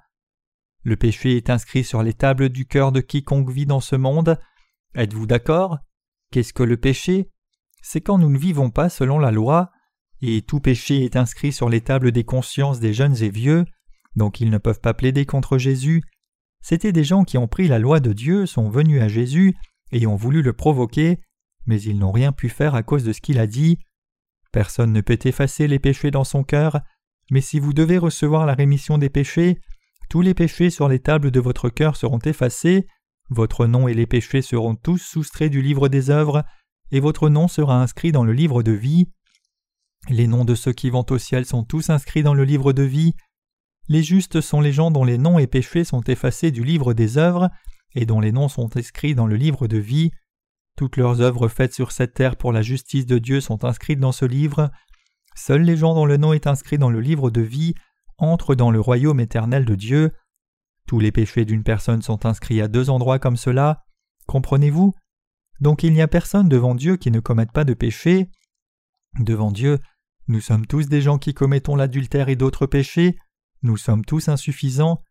[0.83, 4.39] Le péché est inscrit sur les tables du cœur de quiconque vit dans ce monde.
[4.95, 5.79] Êtes-vous d'accord?
[6.31, 7.31] Qu'est-ce que le péché?
[7.83, 9.71] C'est quand nous ne vivons pas selon la loi,
[10.23, 13.65] et tout péché est inscrit sur les tables des consciences des jeunes et vieux,
[14.17, 16.03] donc ils ne peuvent pas plaider contre Jésus.
[16.63, 19.57] C'étaient des gens qui ont pris la loi de Dieu, sont venus à Jésus
[19.93, 21.19] et ont voulu le provoquer,
[21.67, 23.79] mais ils n'ont rien pu faire à cause de ce qu'il a dit.
[24.53, 26.81] Personne ne peut effacer les péchés dans son cœur,
[27.31, 29.61] mais si vous devez recevoir la rémission des péchés,
[30.09, 32.87] tous les péchés sur les tables de votre cœur seront effacés,
[33.31, 36.45] votre nom et les péchés seront tous soustraits du livre des œuvres,
[36.91, 39.09] et votre nom sera inscrit dans le livre de vie.
[40.09, 42.83] Les noms de ceux qui vont au ciel sont tous inscrits dans le livre de
[42.83, 43.15] vie.
[43.89, 47.19] Les justes sont les gens dont les noms et péchés sont effacés du livre des
[47.19, 47.51] œuvres,
[47.95, 50.11] et dont les noms sont inscrits dans le livre de vie.
[50.77, 54.13] Toutes leurs œuvres faites sur cette terre pour la justice de Dieu sont inscrites dans
[54.13, 54.71] ce livre.
[55.35, 57.75] Seuls les gens dont le nom est inscrit dans le livre de vie
[58.19, 60.13] entre dans le royaume éternel de Dieu.
[60.87, 63.85] Tous les péchés d'une personne sont inscrits à deux endroits comme cela.
[64.27, 64.95] Comprenez-vous?
[65.61, 68.31] Donc il n'y a personne devant Dieu qui ne commette pas de péché.
[69.19, 69.79] Devant Dieu,
[70.29, 73.19] nous sommes tous des gens qui commettons l'adultère et d'autres péchés.
[73.63, 75.03] Nous sommes tous insuffisants.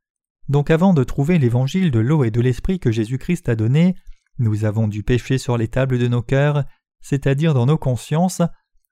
[0.47, 3.95] Donc avant de trouver l'évangile de l'eau et de l'esprit que Jésus-Christ a donné,
[4.39, 6.63] nous avons du péché sur les tables de nos cœurs,
[7.01, 8.41] c'est-à-dire dans nos consciences.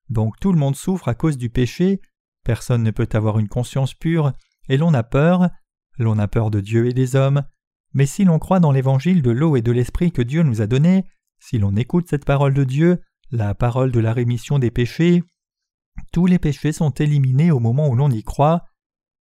[0.10, 2.02] Donc tout le monde souffre à cause du péché,
[2.48, 4.32] Personne ne peut avoir une conscience pure,
[4.70, 5.50] et l'on a peur,
[5.98, 7.44] l'on a peur de Dieu et des hommes,
[7.94, 10.66] mais si l'on croit dans l'évangile de l'eau et de l'esprit que Dieu nous a
[10.66, 11.04] donné,
[11.40, 15.24] si l'on écoute cette parole de Dieu, la parole de la rémission des péchés,
[16.12, 18.66] tous les péchés sont éliminés au moment où l'on y croit.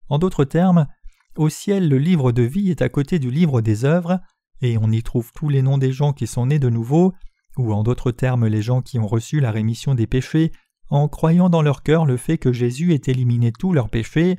[0.10, 0.88] En d'autres termes,
[1.36, 4.20] au ciel le livre de vie est à côté du livre des œuvres,
[4.62, 7.14] et on y trouve tous les noms des gens qui sont nés de nouveau,
[7.58, 10.52] ou en d'autres termes les gens qui ont reçu la rémission des péchés
[10.90, 14.38] en croyant dans leur cœur le fait que Jésus ait éliminé tous leurs péchés.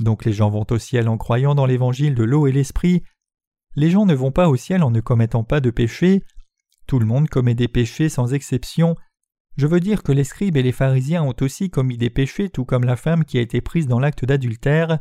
[0.00, 3.02] Donc les gens vont au ciel en croyant dans l'évangile de l'eau et l'esprit.
[3.76, 6.24] Les gens ne vont pas au ciel en ne commettant pas de péchés.
[6.88, 8.96] Tout le monde commet des péchés sans exception.
[9.58, 12.64] Je veux dire que les scribes et les pharisiens ont aussi commis des péchés tout
[12.64, 14.98] comme la femme qui a été prise dans l'acte d'adultère.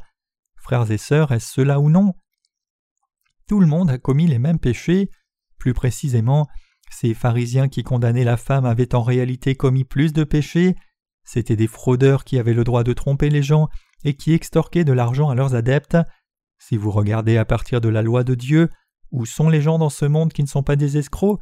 [0.58, 2.14] Frères et sœurs, est-ce cela ou non?
[3.48, 5.10] Tout le monde a commis les mêmes péchés.
[5.58, 6.50] Plus précisément,
[6.92, 10.76] ces pharisiens qui condamnaient la femme avaient en réalité commis plus de péchés,
[11.24, 13.70] c'étaient des fraudeurs qui avaient le droit de tromper les gens
[14.04, 15.98] et qui extorquaient de l'argent à leurs adeptes.
[16.60, 18.70] Si vous regardez à partir de la loi de Dieu,
[19.12, 21.40] où sont les gens dans ce monde qui ne sont pas des escrocs?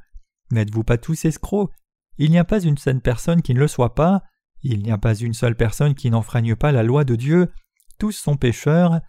[0.51, 1.71] N'êtes-vous pas tous escrocs?
[2.17, 4.23] Il n'y a pas une seule personne qui ne le soit pas,
[4.61, 7.51] il n'y a pas une seule personne qui n'enfreigne pas la loi de Dieu,
[7.97, 9.01] tous sont pécheurs.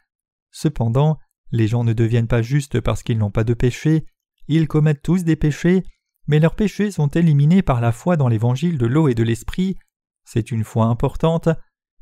[0.50, 1.18] Cependant,
[1.52, 4.06] les gens ne deviennent pas justes parce qu'ils n'ont pas de péché,
[4.48, 5.82] ils commettent tous des péchés,
[6.26, 9.76] mais leurs péchés sont éliminés par la foi dans l'évangile de l'eau et de l'esprit.
[10.24, 11.48] C'est une foi importante.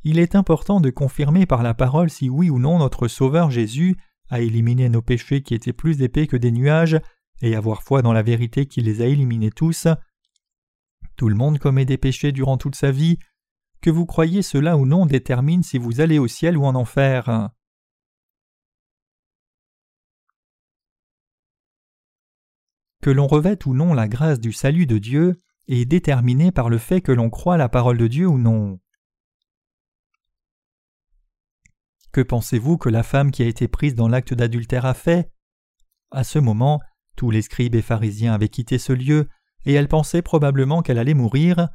[0.03, 3.97] Il est important de confirmer par la parole si oui ou non notre Sauveur Jésus
[4.31, 6.99] a éliminé nos péchés qui étaient plus épais que des nuages,
[7.43, 9.87] et avoir foi dans la vérité qui les a éliminés tous.
[11.17, 13.19] Tout le monde commet des péchés durant toute sa vie.
[13.81, 17.51] Que vous croyez cela ou non détermine si vous allez au ciel ou en enfer.
[23.05, 26.79] que l'on revête ou non la grâce du salut de Dieu est déterminé par le
[26.79, 28.81] fait que l'on croit la parole de Dieu ou non.
[32.13, 35.31] Que pensez-vous que la femme qui a été prise dans l'acte d'adultère a fait?
[36.13, 36.81] À ce moment,
[37.17, 39.29] tous les scribes et pharisiens avaient quitté ce lieu,
[39.67, 41.69] et elle pensait probablement qu'elle allait mourir.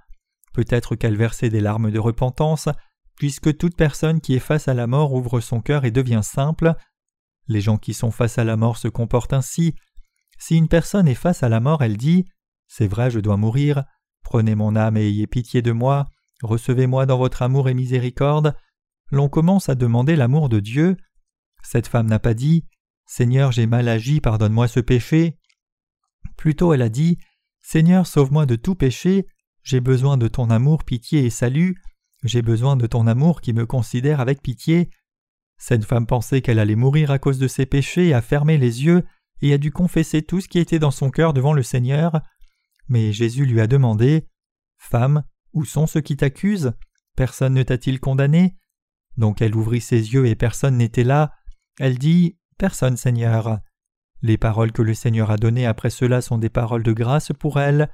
[0.53, 2.69] Peut-être qu'elle versait des larmes de repentance,
[3.15, 6.73] puisque toute personne qui est face à la mort ouvre son cœur et devient simple.
[7.47, 9.75] Les gens qui sont face à la mort se comportent ainsi,
[10.39, 12.25] si une personne est face à la mort, elle dit
[12.67, 13.83] C'est vrai, je dois mourir,
[14.23, 16.07] prenez mon âme et ayez pitié de moi,
[16.41, 18.55] recevez-moi dans votre amour et miséricorde.
[19.11, 20.95] L'on commence à demander l'amour de Dieu.
[21.61, 22.63] Cette femme n'a pas dit
[23.11, 25.39] Seigneur, j'ai mal agi, pardonne-moi ce péché.
[26.37, 27.17] Plutôt elle a dit
[27.59, 29.25] Seigneur, sauve-moi de tout péché,
[29.63, 31.81] j'ai besoin de ton amour, pitié et salut,
[32.23, 34.91] j'ai besoin de ton amour qui me considère avec pitié.
[35.57, 39.03] Cette femme pensait qu'elle allait mourir à cause de ses péchés a fermé les yeux
[39.41, 42.21] et a dû confesser tout ce qui était dans son cœur devant le Seigneur.
[42.89, 44.27] Mais Jésus lui a demandé
[44.77, 46.73] Femme, où sont ceux qui t'accusent?
[47.15, 48.55] Personne ne t'a-t-il condamné?
[49.17, 51.33] Donc elle ouvrit ses yeux et personne n'était là.
[51.79, 53.61] Elle dit Personne, Seigneur.
[54.21, 57.57] Les paroles que le Seigneur a données après cela sont des paroles de grâce pour
[57.57, 57.89] elle.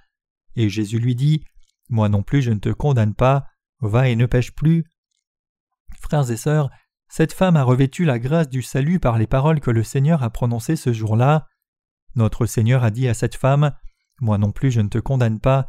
[0.56, 1.46] Et Jésus lui dit
[1.90, 3.46] Moi non plus je ne te condamne pas,
[3.80, 4.84] Va et ne pêche plus.
[6.02, 6.72] Frères et sœurs,
[7.08, 10.32] cette femme a revêtu la grâce du salut par les paroles que le Seigneur a
[10.32, 11.48] prononcées ce jour-là.
[12.16, 13.72] Notre Seigneur a dit à cette femme
[14.20, 15.68] Moi non plus je ne te condamne pas.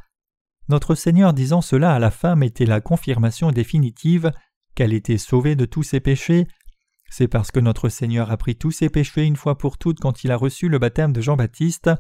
[0.71, 4.33] Notre Seigneur disant cela à la femme était la confirmation définitive
[4.75, 6.49] qu'elle était sauvée de tous ses péchés.
[7.11, 10.25] C'est parce que notre Seigneur a pris tous ses péchés une fois pour toutes quand
[10.25, 11.91] il a reçu le baptême de Jean-Baptiste.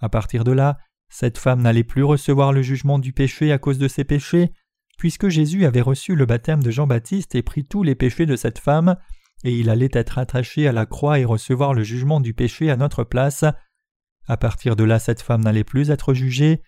[0.00, 3.78] À partir de là, cette femme n'allait plus recevoir le jugement du péché à cause
[3.78, 4.52] de ses péchés,
[4.98, 8.58] puisque Jésus avait reçu le baptême de Jean-Baptiste et pris tous les péchés de cette
[8.58, 8.96] femme,
[9.44, 12.76] et il allait être attaché à la croix et recevoir le jugement du péché à
[12.76, 13.44] notre place.
[14.26, 16.62] À partir de là, cette femme n'allait plus être jugée.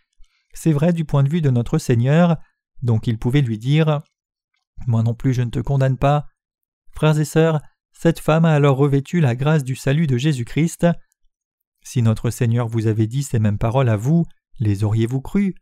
[0.55, 2.37] C'est vrai du point de vue de notre Seigneur,
[2.83, 4.03] donc il pouvait lui dire
[4.87, 6.27] Moi non plus je ne te condamne pas.
[6.93, 7.61] Frères et sœurs,
[8.03, 10.87] cette femme a alors revêtu la grâce du salut de Jésus-Christ.
[11.85, 14.25] Si notre Seigneur vous avait dit ces mêmes paroles à vous,
[14.59, 15.55] les auriez-vous cru?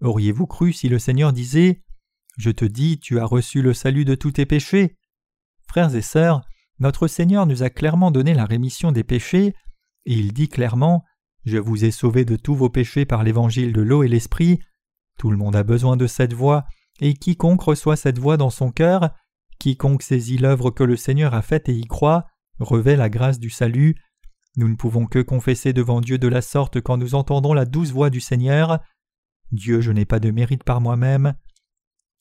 [0.00, 1.84] Auriez-vous cru si le Seigneur disait
[2.36, 4.96] Je te dis, tu as reçu le salut de tous tes péchés?
[5.68, 6.40] Frères et sœurs,
[6.80, 9.54] notre Seigneur nous a clairement donné la rémission des péchés,
[10.04, 11.04] et il dit clairement
[11.44, 14.58] Je vous ai sauvé de tous vos péchés par l'évangile de l'eau et l'esprit.
[15.16, 16.64] Tout le monde a besoin de cette voix,
[16.98, 19.14] et quiconque reçoit cette voix dans son cœur,
[19.58, 22.26] quiconque saisit l'œuvre que le Seigneur a faite et y croit,
[22.58, 23.96] revêt la grâce du salut.
[24.56, 27.90] Nous ne pouvons que confesser devant Dieu de la sorte quand nous entendons la douce
[27.90, 28.78] voix du Seigneur.
[29.50, 31.34] Dieu, je n'ai pas de mérite par moi-même.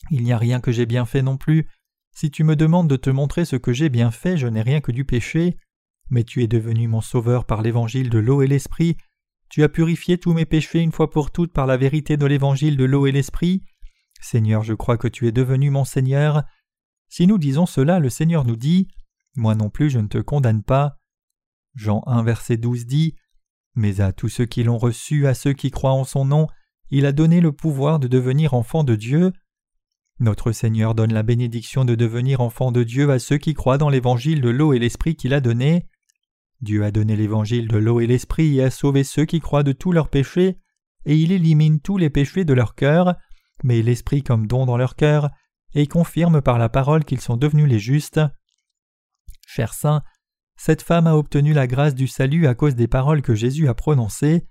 [0.10, 1.68] Il n'y a rien que j'ai bien fait non plus.
[2.16, 4.82] Si tu me demandes de te montrer ce que j'ai bien fait, je n'ai rien
[4.82, 5.58] que du péché.
[6.10, 8.98] Mais tu es devenu mon sauveur par l'évangile de l'eau et l'esprit.
[9.50, 12.78] Tu as purifié tous mes péchés une fois pour toutes par la vérité de l'évangile
[12.78, 13.64] de l'eau et l'esprit.
[14.20, 16.44] Seigneur, je crois que tu es devenu mon Seigneur.
[17.16, 18.88] Si nous disons cela, le Seigneur nous dit
[19.36, 20.98] Moi non plus je ne te condamne pas.
[21.76, 23.14] Jean 1 verset 12 dit
[23.76, 26.48] Mais à tous ceux qui l'ont reçu, à ceux qui croient en son nom,
[26.90, 29.32] il a donné le pouvoir de devenir enfants de Dieu.
[30.20, 33.90] Notre Seigneur donne la bénédiction de devenir enfants de Dieu à ceux qui croient dans
[33.90, 35.86] l'évangile de l'eau et l'esprit qu'il a donné.
[36.62, 39.72] Dieu a donné l'évangile de l'eau et l'esprit et a sauvé ceux qui croient de
[39.72, 40.58] tous leurs péchés,
[41.06, 43.14] et il élimine tous les péchés de leur cœur,
[43.64, 45.30] mais l'esprit comme don dans leur cœur,
[45.76, 48.22] et confirme par la parole qu'ils sont devenus les justes.
[49.48, 50.04] Chers saints,
[50.56, 53.74] cette femme a obtenu la grâce du salut à cause des paroles que Jésus a
[53.74, 54.48] prononcées.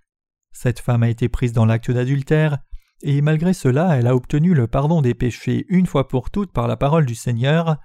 [0.53, 2.59] Cette femme a été prise dans l'acte d'adultère,
[3.03, 6.69] et malgré cela elle a obtenu le pardon des péchés une fois pour toutes par
[6.69, 7.79] la parole du Seigneur.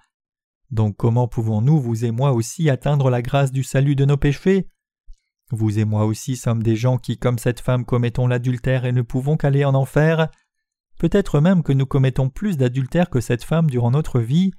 [0.69, 4.69] Donc comment pouvons-nous, vous et moi aussi, atteindre la grâce du salut de nos péchés?
[5.49, 9.01] Vous et moi aussi sommes des gens qui, comme cette femme, commettons l'adultère et ne
[9.01, 10.29] pouvons qu'aller en enfer.
[10.97, 14.51] Peut-être même que nous commettons plus d'adultère que cette femme durant notre vie.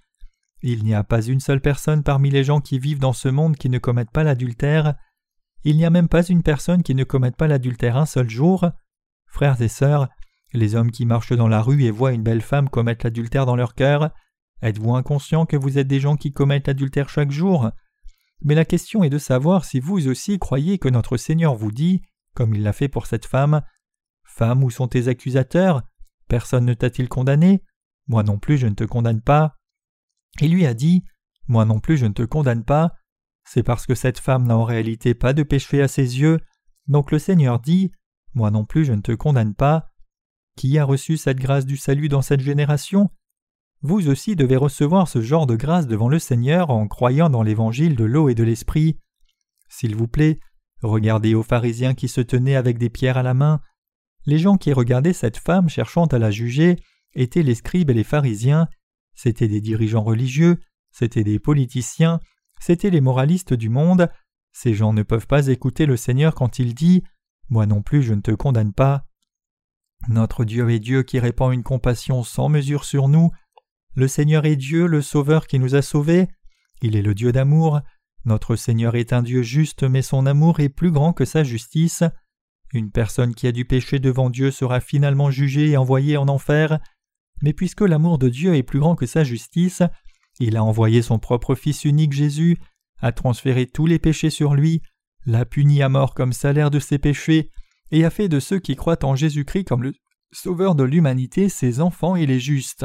[0.63, 3.57] Il n'y a pas une seule personne parmi les gens qui vivent dans ce monde
[3.57, 4.95] qui ne commettent pas l'adultère.
[5.65, 8.69] Il n'y a même pas une personne qui ne commette pas l'adultère un seul jour.
[9.27, 10.09] Frères et sœurs,
[10.53, 13.57] les hommes qui marchent dans la rue et voient une belle femme commettre l'adultère dans
[13.57, 14.11] leur cœur,
[14.63, 17.71] êtes-vous inconscient que vous êtes des gens qui commettent l'adultère chaque jour?
[18.43, 22.03] Mais la question est de savoir si vous aussi croyez que notre Seigneur vous dit,
[22.35, 23.63] comme il l'a fait pour cette femme,
[24.25, 25.83] Femme, où sont tes accusateurs?
[26.29, 27.63] Personne ne t'a-t-il condamné?
[28.07, 29.57] Moi non plus je ne te condamne pas.
[30.41, 31.05] Il lui a dit
[31.47, 32.93] Moi non plus je ne te condamne pas.
[33.45, 36.39] C'est parce que cette femme n'a en réalité pas de péché à ses yeux.
[36.87, 37.93] Donc le Seigneur dit
[38.35, 39.91] Moi non plus je ne te condamne pas.
[40.57, 43.11] Qui a reçu cette grâce du salut dans cette génération?
[43.81, 47.95] Vous aussi devez recevoir ce genre de grâce devant le Seigneur en croyant dans l'évangile
[47.95, 48.99] de l'eau et de l'esprit.
[49.69, 50.41] S'il vous plaît,
[50.83, 53.61] regardez aux pharisiens qui se tenaient avec des pierres à la main.
[54.27, 56.77] Les gens qui regardaient cette femme cherchant à la juger
[57.15, 58.69] étaient les scribes et les pharisiens,
[59.21, 60.61] C'étaient des dirigeants religieux,
[60.93, 62.21] c'étaient des politiciens,
[62.61, 64.09] c'étaient les moralistes du monde.
[64.53, 67.03] Ces gens ne peuvent pas écouter le Seigneur quand il dit
[67.49, 69.07] Moi non plus je ne te condamne pas.
[70.07, 73.33] Notre Dieu est Dieu qui répand une compassion sans mesure sur nous.
[73.97, 76.29] Le Seigneur est Dieu, le Sauveur qui nous a sauvés.
[76.81, 77.81] Il est le Dieu d'amour.
[78.25, 82.05] Notre Seigneur est un Dieu juste, mais son amour est plus grand que sa justice.
[82.73, 86.79] Une personne qui a du péché devant Dieu sera finalement jugée et envoyée en enfer.
[87.43, 89.83] Mais puisque l'amour de Dieu est plus grand que sa justice,
[90.41, 92.59] il a envoyé son propre Fils unique Jésus,
[93.01, 94.83] a transféré tous les péchés sur lui,
[95.25, 97.51] l'a puni à mort comme salaire de ses péchés,
[97.91, 99.95] et a fait de ceux qui croient en Jésus-Christ comme le
[100.31, 102.85] Sauveur de l'humanité ses enfants et les justes.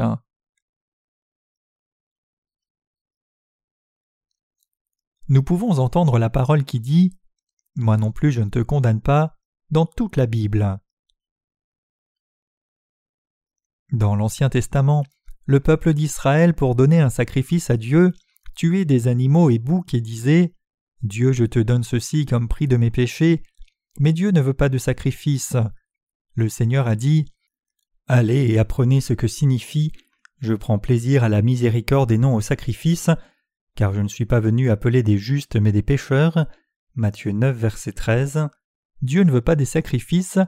[5.27, 7.17] Nous pouvons entendre la parole qui dit
[7.75, 9.37] Moi non plus je ne te condamne pas
[9.73, 10.77] dans toute la Bible.
[13.91, 15.03] Dans l'Ancien Testament,
[15.45, 18.13] le peuple d'Israël, pour donner un sacrifice à Dieu,
[18.55, 20.53] tuait des animaux et boucs et disait
[21.01, 23.41] Dieu, je te donne ceci comme prix de mes péchés,
[23.99, 25.57] mais Dieu ne veut pas de sacrifice.
[26.35, 27.25] Le Seigneur a dit
[28.07, 29.91] Allez et apprenez ce que signifie
[30.37, 33.09] Je prends plaisir à la miséricorde et non au sacrifice,
[33.75, 36.45] car je ne suis pas venu appeler des justes mais des pécheurs.
[36.93, 38.49] Matthieu 9, verset 13.
[39.03, 40.39] Dieu ne veut pas des sacrifices,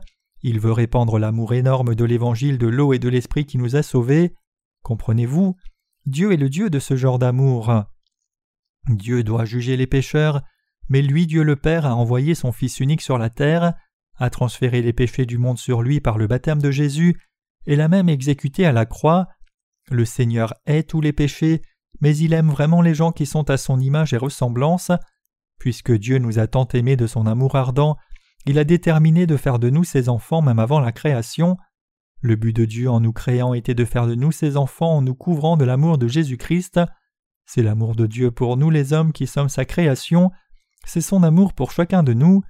[0.42, 3.84] il veut répandre l'amour énorme de l'évangile de l'eau et de l'esprit qui nous a
[3.84, 4.34] sauvés.
[4.82, 5.58] Comprenez-vous?
[6.06, 7.84] Dieu est le Dieu de ce genre d'amour.
[8.88, 10.42] Dieu doit juger les pécheurs,
[10.88, 13.74] mais lui, Dieu le Père, a envoyé son Fils unique sur la terre,
[14.18, 17.20] a transféré les péchés du monde sur lui par le baptême de Jésus,
[17.66, 19.28] et l'a même exécuté à la croix.
[19.92, 21.62] Le Seigneur hait tous les péchés,
[22.00, 24.92] mais il aime vraiment les gens qui sont à son image et ressemblance.
[25.60, 27.98] Puisque Dieu nous a tant aimés de son amour ardent,
[28.46, 31.58] il a déterminé de faire de nous ses enfants même avant la création.
[32.22, 35.02] Le but de Dieu en nous créant était de faire de nous ses enfants en
[35.02, 36.80] nous couvrant de l'amour de Jésus-Christ.
[37.46, 40.32] C'est l'amour de Dieu pour nous les hommes qui sommes sa création,
[40.86, 42.44] c'est son amour pour chacun de nous.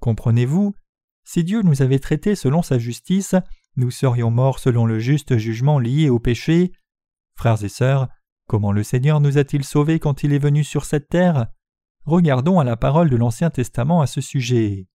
[0.00, 0.74] Comprenez-vous?
[1.24, 3.34] Si Dieu nous avait traités selon sa justice,
[3.76, 6.72] nous serions morts selon le juste jugement lié au péché.
[7.36, 8.08] Frères et sœurs,
[8.46, 11.48] comment le Seigneur nous a-t-il sauvés quand il est venu sur cette terre?
[12.04, 14.86] Regardons à la parole de l'Ancien Testament à ce sujet.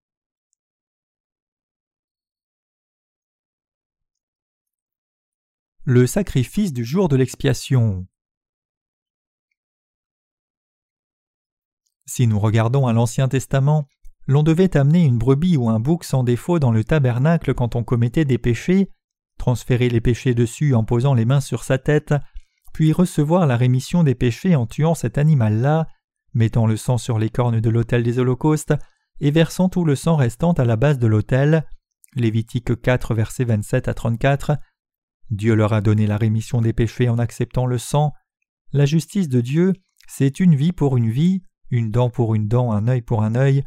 [5.88, 8.08] Le sacrifice du jour de l'expiation.
[12.08, 13.88] Si nous regardons à l'Ancien Testament,
[14.26, 17.84] l'on devait amener une brebis ou un bouc sans défaut dans le tabernacle quand on
[17.84, 18.89] commettait des péchés,
[19.38, 22.15] transférer les péchés dessus en posant les mains sur sa tête,
[22.74, 25.88] puis recevoir la rémission des péchés en tuant cet animal-là,
[26.34, 28.74] mettant le sang sur les cornes de l'autel des holocaustes
[29.19, 31.63] et versant tout le sang restant à la base de l'autel.
[32.15, 34.58] Lévitique 4, versets 27 à 34.
[35.31, 38.13] Dieu leur a donné la rémission des péchés en acceptant le sang.
[38.71, 39.73] La justice de Dieu,
[40.07, 43.35] c'est une vie pour une vie, une dent pour une dent, un œil pour un
[43.35, 43.63] œil.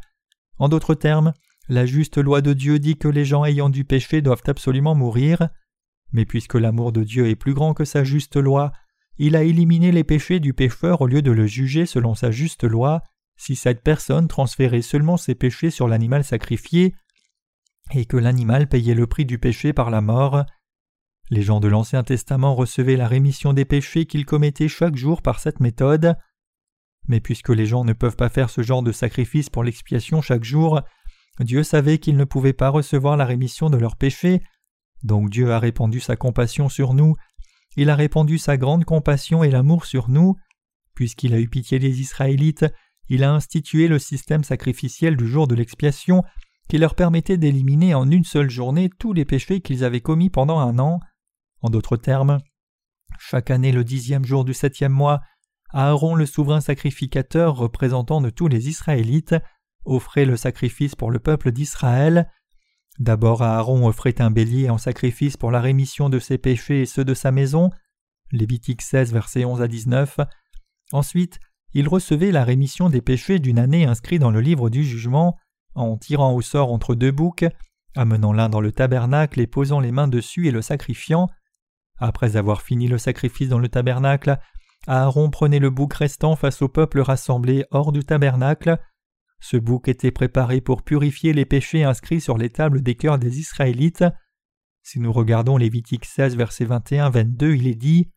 [0.57, 1.33] En d'autres termes,
[1.67, 5.49] la juste loi de Dieu dit que les gens ayant du péché doivent absolument mourir.
[6.11, 8.71] Mais puisque l'amour de Dieu est plus grand que sa juste loi,
[9.17, 12.63] il a éliminé les péchés du pécheur au lieu de le juger selon sa juste
[12.63, 13.03] loi,
[13.37, 16.95] si cette personne transférait seulement ses péchés sur l'animal sacrifié,
[17.91, 20.45] et que l'animal payait le prix du péché par la mort.
[21.29, 25.39] Les gens de l'Ancien Testament recevaient la rémission des péchés qu'ils commettaient chaque jour par
[25.39, 26.15] cette méthode.
[27.07, 30.43] Mais puisque les gens ne peuvent pas faire ce genre de sacrifice pour l'expiation chaque
[30.43, 30.81] jour,
[31.39, 34.41] Dieu savait qu'ils ne pouvaient pas recevoir la rémission de leurs péchés,
[35.03, 37.15] donc Dieu a répandu sa compassion sur nous,
[37.77, 40.35] il a répandu sa grande compassion et l'amour sur nous,
[40.95, 42.65] puisqu'il a eu pitié des Israélites,
[43.07, 46.23] il a institué le système sacrificiel du jour de l'expiation
[46.67, 50.59] qui leur permettait d'éliminer en une seule journée tous les péchés qu'ils avaient commis pendant
[50.59, 50.99] un an.
[51.61, 52.39] En d'autres termes,
[53.19, 55.21] chaque année le dixième jour du septième mois,
[55.71, 59.35] Aaron le souverain sacrificateur représentant de tous les Israélites
[59.85, 62.29] offrait le sacrifice pour le peuple d'Israël.
[62.99, 67.05] D'abord Aaron offrait un bélier en sacrifice pour la rémission de ses péchés et ceux
[67.05, 67.69] de sa maison.
[68.31, 70.19] Lévitique 16 versets 11 à 19.
[70.91, 71.39] Ensuite,
[71.73, 75.37] il recevait la rémission des péchés d'une année inscrit dans le livre du jugement
[75.75, 77.45] en tirant au sort entre deux boucs,
[77.95, 81.29] amenant l'un dans le tabernacle et posant les mains dessus et le sacrifiant.
[81.99, 84.39] Après avoir fini le sacrifice dans le tabernacle,
[84.87, 88.79] Aaron prenait le bouc restant face au peuple rassemblé hors du tabernacle.
[89.41, 93.39] Ce bouc était préparé pour purifier les péchés inscrits sur les tables des cœurs des
[93.39, 94.05] Israélites.
[94.81, 98.09] Si nous regardons Lévitique 16, verset 21-22, il est dit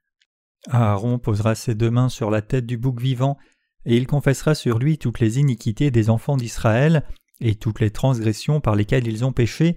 [0.70, 3.36] Aaron posera ses deux mains sur la tête du bouc vivant,
[3.84, 7.04] et il confessera sur lui toutes les iniquités des enfants d'Israël
[7.40, 9.76] et toutes les transgressions par lesquelles ils ont péché.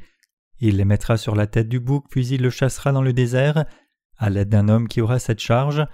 [0.59, 3.65] Il les mettra sur la tête du bouc, puis il le chassera dans le désert
[4.17, 5.85] à l'aide d'un homme qui aura cette charge.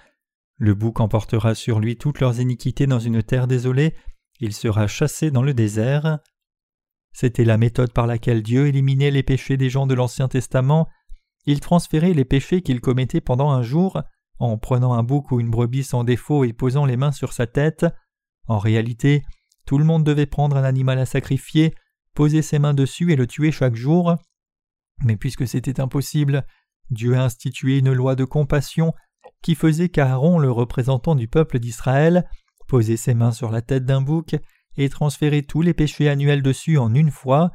[0.58, 3.96] Le bouc emportera sur lui toutes leurs iniquités dans une terre désolée,
[4.42, 6.18] il sera chassé dans le désert.
[7.14, 10.90] C'était la méthode par laquelle Dieu éliminait les péchés des gens de l'Ancien Testament.
[11.46, 14.02] Il transférait les péchés qu'ils commettaient pendant un jour
[14.40, 17.46] en prenant un bouc ou une brebis sans défaut et posant les mains sur sa
[17.46, 17.86] tête.
[18.48, 19.22] En réalité,
[19.68, 21.76] tout le monde devait prendre un animal à sacrifier,
[22.16, 24.16] poser ses mains dessus et le tuer chaque jour.
[25.04, 26.48] Mais puisque c'était impossible,
[26.92, 28.94] Dieu a institué une loi de compassion
[29.42, 32.26] qui faisait qu'Aaron, le représentant du peuple d'Israël,
[32.68, 34.36] posait ses mains sur la tête d'un bouc
[34.78, 37.52] et transférait tous les péchés annuels dessus en une fois.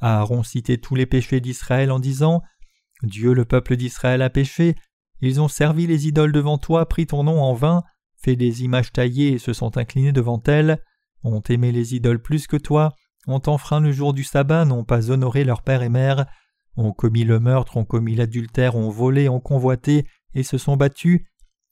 [0.00, 2.42] Aaron citait tous les péchés d'Israël en disant
[3.02, 4.76] Dieu, le peuple d'Israël a péché,
[5.20, 7.82] ils ont servi les idoles devant toi, pris ton nom en vain,
[8.16, 10.78] fait des images taillées et se sont inclinés devant elles,
[11.22, 12.94] ont aimé les idoles plus que toi,
[13.26, 16.26] ont enfreint le jour du sabbat, n'ont pas honoré leur père et mère,
[16.76, 21.22] ont commis le meurtre, ont commis l'adultère, ont volé, ont convoité, et se sont battus.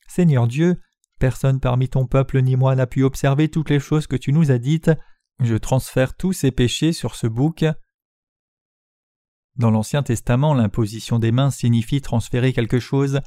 [0.09, 0.80] Seigneur Dieu,
[1.18, 4.50] personne parmi ton peuple ni moi n'a pu observer toutes les choses que tu nous
[4.50, 4.90] as dites.
[5.40, 7.64] Je transfère tous ces péchés sur ce bouc.
[9.57, 13.20] Dans l'Ancien Testament, l'imposition des mains signifie transférer quelque chose.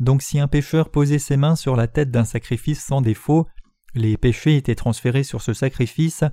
[0.00, 3.46] Donc si un pécheur posait ses mains sur la tête d'un sacrifice sans défaut,
[3.94, 6.24] les péchés étaient transférés sur ce sacrifice.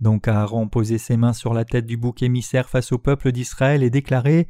[0.00, 3.82] Donc Aaron posait ses mains sur la tête du bouc émissaire face au peuple d'Israël
[3.82, 4.48] et déclarait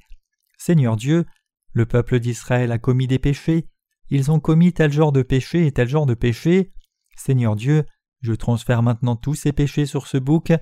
[0.59, 1.26] Seigneur Dieu,
[1.72, 3.68] le peuple d'Israël a commis des péchés,
[4.11, 6.72] ils ont commis tel genre de péché et tel genre de péché.
[7.16, 7.84] Seigneur Dieu,
[8.20, 10.53] je transfère maintenant tous ces péchés sur ce bouc.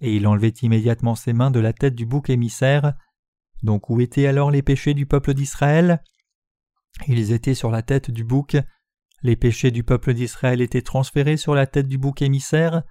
[0.00, 2.94] Et il enlevait immédiatement ses mains de la tête du bouc émissaire.
[3.62, 6.02] Donc où étaient alors les péchés du peuple d'Israël?
[7.08, 8.56] Ils étaient sur la tête du bouc.
[9.22, 12.82] Les péchés du peuple d'Israël étaient transférés sur la tête du bouc émissaire.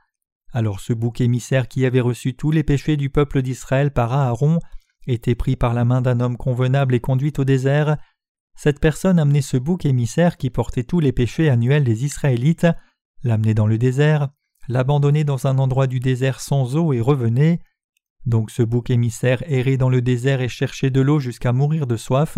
[0.53, 4.59] Alors ce bouc émissaire qui avait reçu tous les péchés du peuple d'Israël par Aaron
[5.07, 7.97] était pris par la main d'un homme convenable et conduit au désert.
[8.55, 12.67] Cette personne amenait ce bouc émissaire qui portait tous les péchés annuels des Israélites,
[13.23, 14.29] l'amenait dans le désert,
[14.67, 17.59] l'abandonnait dans un endroit du désert sans eau et revenait.
[18.27, 21.97] Donc ce bouc émissaire errait dans le désert et cherchait de l'eau jusqu'à mourir de
[21.97, 22.37] soif.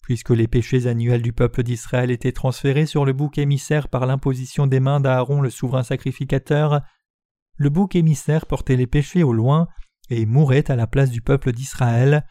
[0.00, 4.68] Puisque les péchés annuels du peuple d'Israël étaient transférés sur le bouc émissaire par l'imposition
[4.68, 6.82] des mains d'Aaron le souverain sacrificateur,
[7.56, 9.68] le bouc émissaire portait les péchés au loin
[10.10, 12.26] et mourait à la place du peuple d'Israël.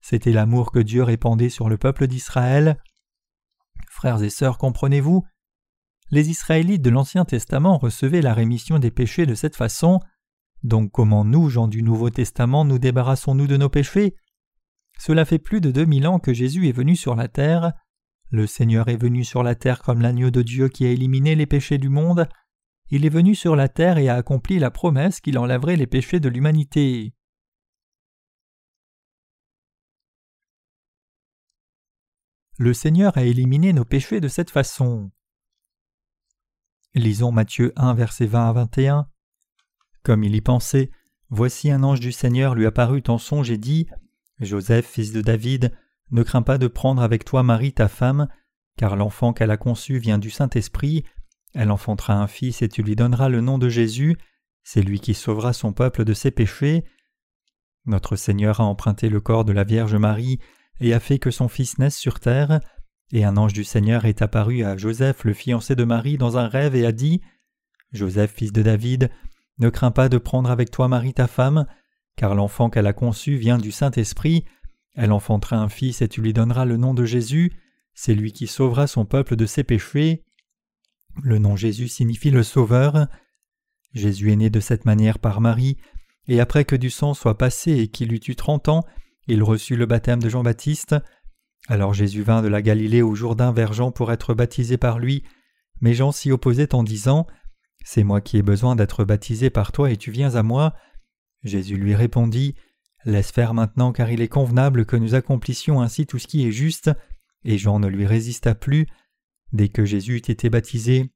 [0.00, 2.78] C'était l'amour que Dieu répandait sur le peuple d'Israël.
[3.88, 5.24] Frères et sœurs, comprenez-vous?
[6.10, 10.00] Les Israélites de l'Ancien Testament recevaient la rémission des péchés de cette façon.
[10.62, 14.16] Donc comment nous, gens du Nouveau Testament, nous débarrassons-nous de nos péchés?
[14.98, 17.72] Cela fait plus de deux mille ans que Jésus est venu sur la terre.
[18.30, 21.46] Le Seigneur est venu sur la terre comme l'agneau de Dieu qui a éliminé les
[21.46, 22.28] péchés du monde.
[22.90, 26.20] Il est venu sur la terre et a accompli la promesse qu'il enlèverait les péchés
[26.20, 27.12] de l'humanité.
[32.56, 35.12] Le Seigneur a éliminé nos péchés de cette façon.
[36.94, 39.08] Lisons Matthieu 1, versets 20 à 21.
[40.02, 40.90] Comme il y pensait,
[41.28, 43.86] voici un ange du Seigneur lui apparut en songe et dit
[44.40, 45.76] Joseph, fils de David,
[46.10, 48.28] ne crains pas de prendre avec toi Marie ta femme,
[48.76, 51.04] car l'enfant qu'elle a conçu vient du Saint-Esprit.
[51.54, 54.16] Elle enfantera un fils et tu lui donneras le nom de Jésus.
[54.62, 56.84] C'est lui qui sauvera son peuple de ses péchés.
[57.86, 60.38] Notre Seigneur a emprunté le corps de la Vierge Marie
[60.80, 62.60] et a fait que son fils naisse sur terre,
[63.12, 66.46] et un ange du Seigneur est apparu à Joseph, le fiancé de Marie, dans un
[66.46, 67.22] rêve et a dit
[67.92, 69.10] Joseph, fils de David,
[69.58, 71.66] ne crains pas de prendre avec toi Marie ta femme,
[72.16, 74.44] car l'enfant qu'elle a conçu vient du Saint-Esprit.
[74.94, 77.52] Elle enfantera un fils et tu lui donneras le nom de Jésus.
[77.94, 80.24] C'est lui qui sauvera son peuple de ses péchés.
[81.22, 83.08] Le nom Jésus signifie le Sauveur.
[83.92, 85.76] Jésus est né de cette manière par Marie,
[86.28, 88.84] et après que du sang soit passé et qu'il eût eu trente ans,
[89.26, 90.94] il reçut le baptême de Jean-Baptiste.
[91.66, 95.24] Alors Jésus vint de la Galilée au Jourdain vers Jean pour être baptisé par lui,
[95.80, 97.26] mais Jean s'y opposait en disant
[97.84, 100.74] C'est moi qui ai besoin d'être baptisé par toi et tu viens à moi.
[101.42, 102.54] Jésus lui répondit
[103.04, 106.52] Laisse faire maintenant, car il est convenable que nous accomplissions ainsi tout ce qui est
[106.52, 106.90] juste.
[107.44, 108.86] Et Jean ne lui résista plus.
[109.52, 111.10] Dès que Jésus eut été baptisé,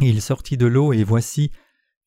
[0.00, 1.50] il sortit de l'eau, et voici,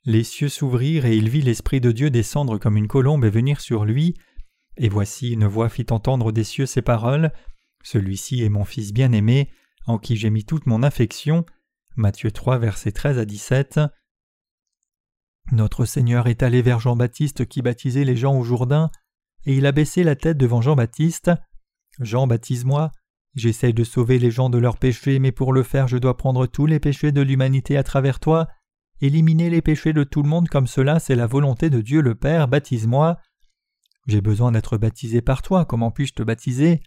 [0.06, 3.62] les cieux s'ouvrirent, et il vit l'Esprit de Dieu descendre comme une colombe et venir
[3.62, 4.16] sur lui.
[4.78, 7.32] Et voici une voix fit entendre des cieux ces paroles.
[7.84, 9.50] Celui-ci est mon Fils bien-aimé,
[9.86, 11.46] en qui j'ai mis toute mon affection.
[11.96, 13.80] Matthieu 3, versets 13 à 17.
[15.52, 18.92] Notre Seigneur est allé vers Jean-Baptiste qui baptisait les gens au Jourdain,
[19.46, 21.32] et il a baissé la tête devant Jean-Baptiste.
[22.00, 22.92] Jean, baptise-moi.
[23.36, 26.48] J'essaie de sauver les gens de leurs péchés, mais pour le faire je dois prendre
[26.48, 28.48] tous les péchés de l'humanité à travers toi.
[29.02, 32.16] Éliminer les péchés de tout le monde comme cela, c'est la volonté de Dieu le
[32.16, 33.18] Père, baptise-moi.
[34.08, 36.82] J'ai besoin d'être baptisé par toi, comment puis-je te baptiser?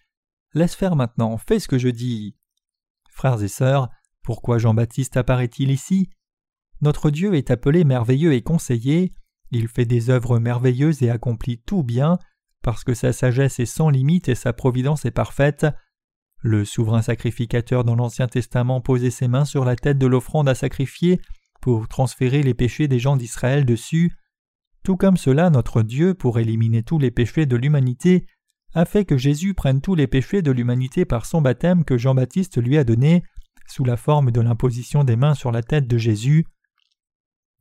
[0.55, 2.36] Laisse faire maintenant, fais ce que je dis.
[3.11, 3.88] Frères et sœurs,
[4.22, 6.11] pourquoi Jean-Baptiste apparaît-il ici?
[6.80, 9.14] Notre Dieu est appelé merveilleux et conseiller,
[9.53, 12.18] il fait des œuvres merveilleuses et accomplit tout bien,
[12.62, 15.66] parce que sa sagesse est sans limite et sa providence est parfaite.
[16.43, 20.57] Le souverain sacrificateur dans l'Ancien Testament posait ses mains sur la tête de l'offrande à
[20.57, 21.20] sacrifier
[21.61, 24.12] pour transférer les péchés des gens d'Israël dessus.
[24.82, 28.26] Tout comme cela, notre Dieu, pour éliminer tous les péchés de l'humanité,
[28.74, 32.61] a fait que Jésus prenne tous les péchés de l'humanité par son baptême que Jean-Baptiste
[32.61, 33.22] lui a donné,
[33.68, 36.45] sous la forme de l'imposition des mains sur la tête de Jésus.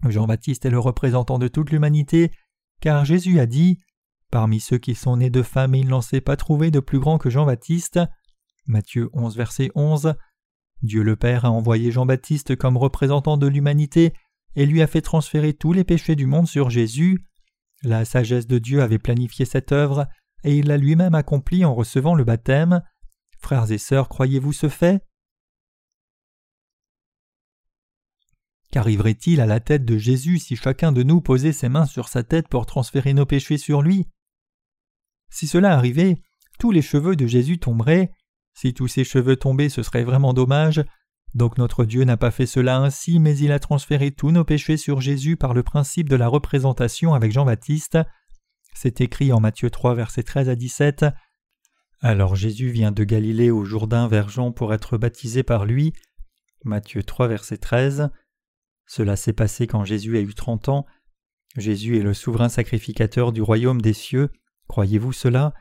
[0.08, 2.32] Jean-Baptiste est le représentant de toute l'humanité,
[2.80, 3.78] car Jésus a dit
[4.32, 7.20] Parmi ceux qui sont nés de femmes, il n'en s'est pas trouvé de plus grand
[7.20, 8.00] que Jean-Baptiste.
[8.66, 10.16] Matthieu 11, verset 11.
[10.82, 14.14] Dieu le Père a envoyé Jean-Baptiste comme représentant de l'humanité
[14.56, 17.26] et lui a fait transférer tous les péchés du monde sur Jésus.
[17.84, 20.08] La sagesse de Dieu avait planifié cette œuvre,
[20.44, 22.84] et il l'a lui-même accomplie en recevant le baptême.
[23.40, 25.04] Frères et sœurs, croyez-vous ce fait?
[28.72, 32.24] Qu'arriverait-il à la tête de Jésus si chacun de nous posait ses mains sur sa
[32.24, 34.08] tête pour transférer nos péchés sur lui?
[35.30, 36.22] Si cela arrivait,
[36.60, 38.12] tous les cheveux de Jésus tomberaient,
[38.54, 40.84] Si tous ses cheveux tombaient, ce serait vraiment dommage.
[41.34, 44.78] Donc notre Dieu n'a pas fait cela ainsi, mais il a transféré tous nos péchés
[44.78, 47.98] sur Jésus par le principe de la représentation avec Jean-Baptiste.
[48.74, 51.06] C'est écrit en Matthieu 3, versets 13 à 17.
[52.02, 55.94] Alors Jésus vient de Galilée au Jourdain vers Jean pour être baptisé par lui.
[56.66, 58.10] Matthieu 3, verset 13.
[58.86, 60.86] Cela s'est passé quand Jésus a eu trente ans.
[61.58, 64.30] Jésus est le souverain sacrificateur du royaume des cieux.
[64.68, 65.54] Croyez-vous cela?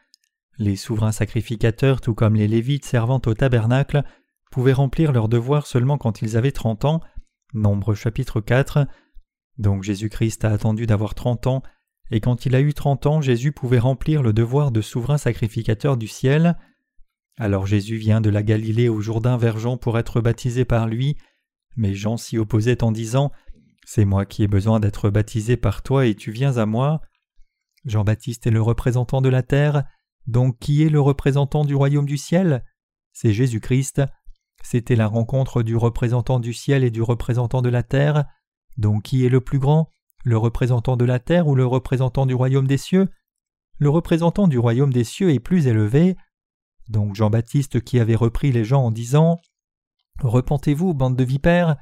[0.61, 4.05] Les souverains sacrificateurs, tout comme les Lévites servant au tabernacle,
[4.51, 7.01] pouvaient remplir leur devoir seulement quand ils avaient trente ans.
[7.55, 8.87] Nombre chapitre 4.
[9.57, 11.63] Donc Jésus-Christ a attendu d'avoir trente ans,
[12.11, 15.97] et quand il a eu trente ans, Jésus pouvait remplir le devoir de souverain sacrificateur
[15.97, 16.59] du ciel.
[17.39, 21.17] Alors Jésus vient de la Galilée au Jourdain vers Jean pour être baptisé par lui,
[21.75, 23.33] mais Jean s'y opposait en disant
[23.87, 27.01] C'est moi qui ai besoin d'être baptisé par toi et tu viens à moi.
[27.87, 29.85] Jean-Baptiste est le représentant de la terre,
[30.27, 32.65] donc qui est le représentant du royaume du ciel?
[33.13, 34.03] C'est Jésus-Christ.
[34.63, 38.25] C'était la rencontre du représentant du ciel et du représentant de la terre.
[38.77, 39.91] Donc qui est le plus grand?
[40.25, 43.09] Le représentant de la terre ou le représentant du royaume des cieux?
[43.79, 46.17] Le représentant du royaume des cieux est plus élevé.
[46.89, 49.41] Donc Jean-Baptiste qui avait repris les gens en disant
[50.21, 51.77] Repentez-vous, bande de vipères,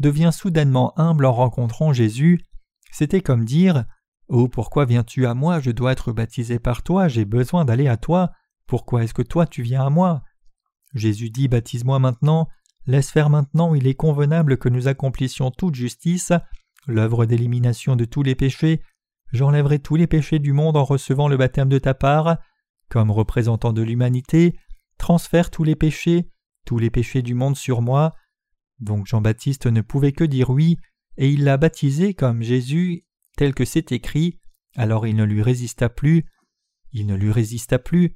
[0.00, 2.42] devient soudainement humble en rencontrant Jésus.
[2.90, 3.84] C'était comme dire
[4.28, 5.60] Oh, pourquoi viens-tu à moi?
[5.60, 8.32] Je dois être baptisé par toi, j'ai besoin d'aller à toi.
[8.66, 10.22] Pourquoi est-ce que toi tu viens à moi?
[10.94, 12.48] Jésus dit Baptise-moi maintenant,
[12.86, 16.32] laisse faire maintenant, il est convenable que nous accomplissions toute justice,
[16.88, 18.82] l'œuvre d'élimination de tous les péchés.
[19.32, 22.38] J'enlèverai tous les péchés du monde en recevant le baptême de ta part.
[22.88, 24.58] Comme représentant de l'humanité,
[24.98, 26.30] transfère tous les péchés,
[26.64, 28.12] tous les péchés du monde sur moi.
[28.80, 30.78] Donc Jean-Baptiste ne pouvait que dire oui,
[31.16, 33.05] et il l'a baptisé comme Jésus,
[33.36, 34.38] tel que c'est écrit,
[34.76, 36.26] alors il ne lui résista plus.
[36.92, 38.14] Il ne lui résista plus.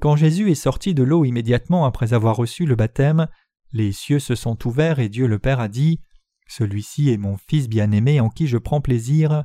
[0.00, 3.26] Quand Jésus est sorti de l'eau immédiatement après avoir reçu le baptême,
[3.72, 6.00] les cieux se sont ouverts et Dieu le Père a dit
[6.48, 9.44] Celui-ci est mon Fils bien-aimé en qui je prends plaisir.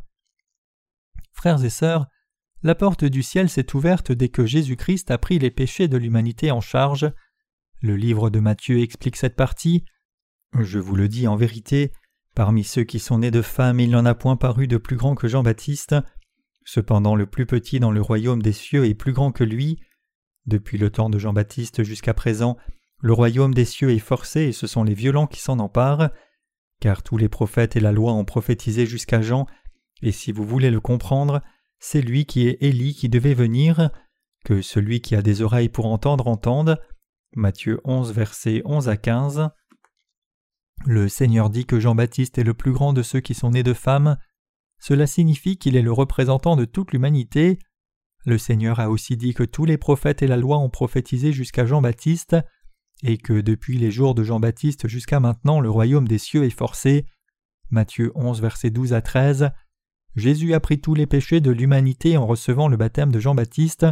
[1.33, 2.07] Frères et sœurs,
[2.63, 6.51] la porte du ciel s'est ouverte dès que Jésus-Christ a pris les péchés de l'humanité
[6.51, 7.11] en charge.
[7.81, 9.85] Le livre de Matthieu explique cette partie.
[10.57, 11.91] Je vous le dis en vérité,
[12.35, 15.15] parmi ceux qui sont nés de femmes, il n'en a point paru de plus grand
[15.15, 15.95] que Jean-Baptiste.
[16.65, 19.79] Cependant, le plus petit dans le royaume des cieux est plus grand que lui.
[20.45, 22.57] Depuis le temps de Jean-Baptiste jusqu'à présent,
[22.99, 26.09] le royaume des cieux est forcé et ce sont les violents qui s'en emparent.
[26.81, 29.47] Car tous les prophètes et la loi ont prophétisé jusqu'à Jean,
[30.01, 31.41] et si vous voulez le comprendre,
[31.79, 33.89] c'est lui qui est Élie qui devait venir,
[34.43, 36.79] que celui qui a des oreilles pour entendre entende.
[37.35, 39.49] Matthieu 11 versets 11 à 15.
[40.83, 43.73] Le Seigneur dit que Jean-Baptiste est le plus grand de ceux qui sont nés de
[43.73, 44.17] femmes.
[44.79, 47.59] Cela signifie qu'il est le représentant de toute l'humanité.
[48.25, 51.65] Le Seigneur a aussi dit que tous les prophètes et la loi ont prophétisé jusqu'à
[51.65, 52.35] Jean-Baptiste,
[53.03, 57.05] et que depuis les jours de Jean-Baptiste jusqu'à maintenant le royaume des cieux est forcé.
[57.69, 59.51] Matthieu 11 versets 12 à 13.
[60.15, 63.85] Jésus a pris tous les péchés de l'humanité en recevant le baptême de Jean-Baptiste.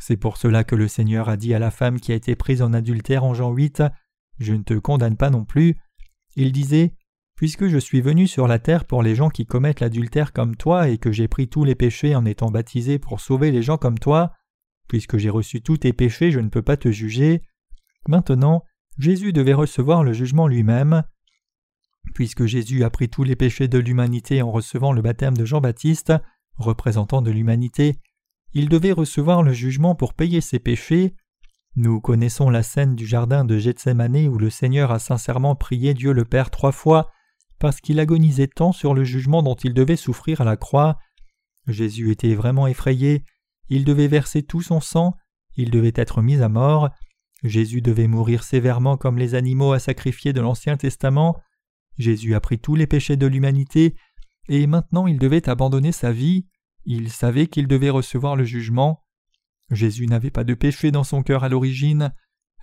[0.00, 2.60] C'est pour cela que le Seigneur a dit à la femme qui a été prise
[2.60, 3.82] en adultère en Jean 8
[4.38, 5.76] Je ne te condamne pas non plus.
[6.36, 6.94] Il disait
[7.36, 10.88] Puisque je suis venu sur la terre pour les gens qui commettent l'adultère comme toi
[10.88, 13.98] et que j'ai pris tous les péchés en étant baptisé pour sauver les gens comme
[13.98, 14.32] toi,
[14.88, 17.42] puisque j'ai reçu tous tes péchés, je ne peux pas te juger.
[18.06, 18.64] Maintenant,
[18.98, 21.02] Jésus devait recevoir le jugement lui-même.
[22.14, 26.12] Puisque Jésus a pris tous les péchés de l'humanité en recevant le baptême de Jean-Baptiste,
[26.56, 27.96] représentant de l'humanité,
[28.52, 31.16] il devait recevoir le jugement pour payer ses péchés.
[31.76, 36.12] Nous connaissons la scène du jardin de Gethsemane où le Seigneur a sincèrement prié Dieu
[36.12, 37.10] le Père trois fois
[37.58, 40.98] parce qu'il agonisait tant sur le jugement dont il devait souffrir à la croix.
[41.66, 43.24] Jésus était vraiment effrayé,
[43.68, 45.16] il devait verser tout son sang,
[45.56, 46.90] il devait être mis à mort,
[47.42, 51.40] Jésus devait mourir sévèrement comme les animaux à sacrifier de l'Ancien Testament,
[51.98, 53.94] Jésus a pris tous les péchés de l'humanité,
[54.48, 56.46] et maintenant il devait abandonner sa vie,
[56.84, 59.03] il savait qu'il devait recevoir le jugement.
[59.70, 62.12] Jésus n'avait pas de péché dans son cœur à l'origine,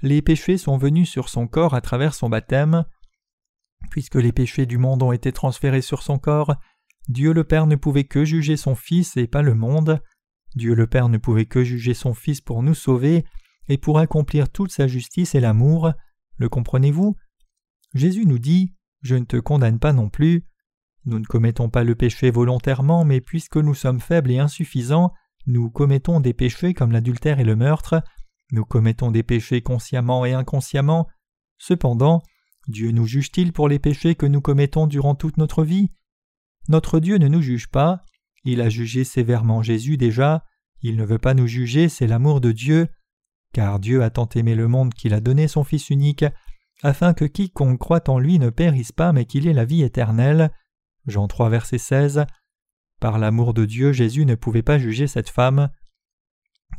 [0.01, 2.85] les péchés sont venus sur son corps à travers son baptême.
[3.91, 6.55] Puisque les péchés du monde ont été transférés sur son corps,
[7.07, 10.01] Dieu le Père ne pouvait que juger son Fils et pas le monde.
[10.55, 13.25] Dieu le Père ne pouvait que juger son Fils pour nous sauver
[13.69, 15.91] et pour accomplir toute sa justice et l'amour.
[16.37, 17.15] Le comprenez-vous?
[17.93, 20.45] Jésus nous dit Je ne te condamne pas non plus.
[21.05, 25.13] Nous ne commettons pas le péché volontairement, mais puisque nous sommes faibles et insuffisants,
[25.47, 28.03] nous commettons des péchés comme l'adultère et le meurtre,
[28.51, 31.07] nous commettons des péchés consciemment et inconsciemment.
[31.57, 32.21] Cependant,
[32.67, 35.89] Dieu nous juge-t-il pour les péchés que nous commettons durant toute notre vie?
[36.67, 38.03] Notre Dieu ne nous juge pas,
[38.43, 40.43] il a jugé sévèrement Jésus déjà,
[40.81, 42.87] il ne veut pas nous juger, c'est l'amour de Dieu.
[43.53, 46.25] car Dieu a tant aimé le monde qu'il a donné son Fils unique,
[46.83, 50.51] afin que quiconque croit en lui ne périsse pas mais qu'il ait la vie éternelle.
[51.05, 52.25] Jean 3 verset 16.
[53.01, 55.69] Par l'amour de Dieu, Jésus ne pouvait pas juger cette femme.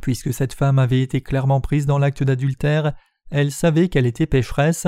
[0.01, 2.93] Puisque cette femme avait été clairement prise dans l'acte d'adultère,
[3.29, 4.87] elle savait qu'elle était pécheresse.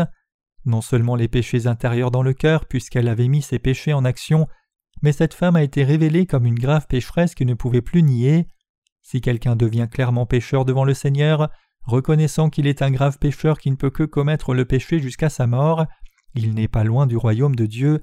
[0.65, 4.47] Non seulement les péchés intérieurs dans le cœur, puisqu'elle avait mis ses péchés en action,
[5.01, 8.47] mais cette femme a été révélée comme une grave pécheresse qui ne pouvait plus nier.
[9.01, 11.49] Si quelqu'un devient clairement pécheur devant le Seigneur,
[11.83, 15.47] reconnaissant qu'il est un grave pécheur qui ne peut que commettre le péché jusqu'à sa
[15.47, 15.85] mort,
[16.33, 18.01] il n'est pas loin du royaume de Dieu.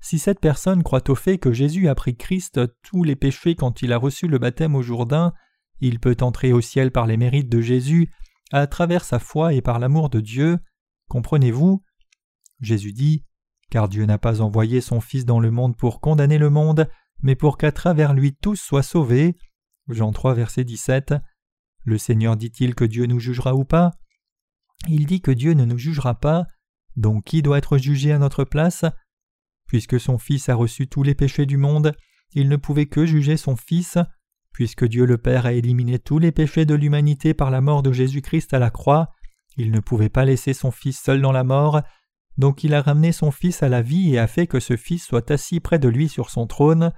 [0.00, 3.82] Si cette personne croit au fait que Jésus a pris Christ tous les péchés quand
[3.82, 5.32] il a reçu le baptême au Jourdain,
[5.80, 8.12] il peut entrer au ciel par les mérites de Jésus,
[8.52, 10.58] à travers sa foi et par l'amour de Dieu.
[11.08, 11.82] Comprenez-vous?
[12.60, 13.24] Jésus dit
[13.70, 16.88] Car Dieu n'a pas envoyé son Fils dans le monde pour condamner le monde,
[17.20, 19.36] mais pour qu'à travers lui tous soient sauvés.
[19.88, 21.14] Jean 3, verset 17.
[21.84, 23.92] Le Seigneur dit-il que Dieu nous jugera ou pas?
[24.88, 26.46] Il dit que Dieu ne nous jugera pas,
[26.96, 28.84] donc qui doit être jugé à notre place?
[29.66, 31.92] Puisque son Fils a reçu tous les péchés du monde,
[32.32, 33.98] il ne pouvait que juger son Fils.
[34.52, 37.92] Puisque Dieu le Père a éliminé tous les péchés de l'humanité par la mort de
[37.92, 39.10] Jésus-Christ à la croix,
[39.56, 41.82] il ne pouvait pas laisser son Fils seul dans la mort,
[42.38, 45.04] donc il a ramené son Fils à la vie et a fait que ce Fils
[45.04, 46.92] soit assis près de lui sur son trône,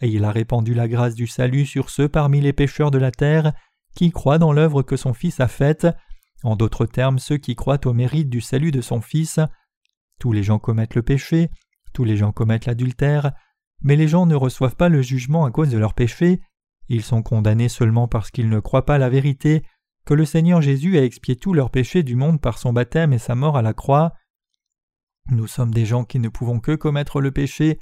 [0.00, 3.10] et il a répandu la grâce du salut sur ceux parmi les pécheurs de la
[3.10, 3.52] terre
[3.94, 5.86] qui croient dans l'œuvre que son Fils a faite,
[6.42, 9.40] en d'autres termes ceux qui croient au mérite du salut de son Fils.
[10.20, 11.50] Tous les gens commettent le péché,
[11.98, 13.32] tous les gens commettent l'adultère,
[13.80, 16.40] mais les gens ne reçoivent pas le jugement à cause de leur péché,
[16.88, 19.64] ils sont condamnés seulement parce qu'ils ne croient pas la vérité,
[20.06, 23.18] que le Seigneur Jésus a expié tous leurs péchés du monde par son baptême et
[23.18, 24.12] sa mort à la croix.
[25.32, 27.80] Nous sommes des gens qui ne pouvons que commettre le péché,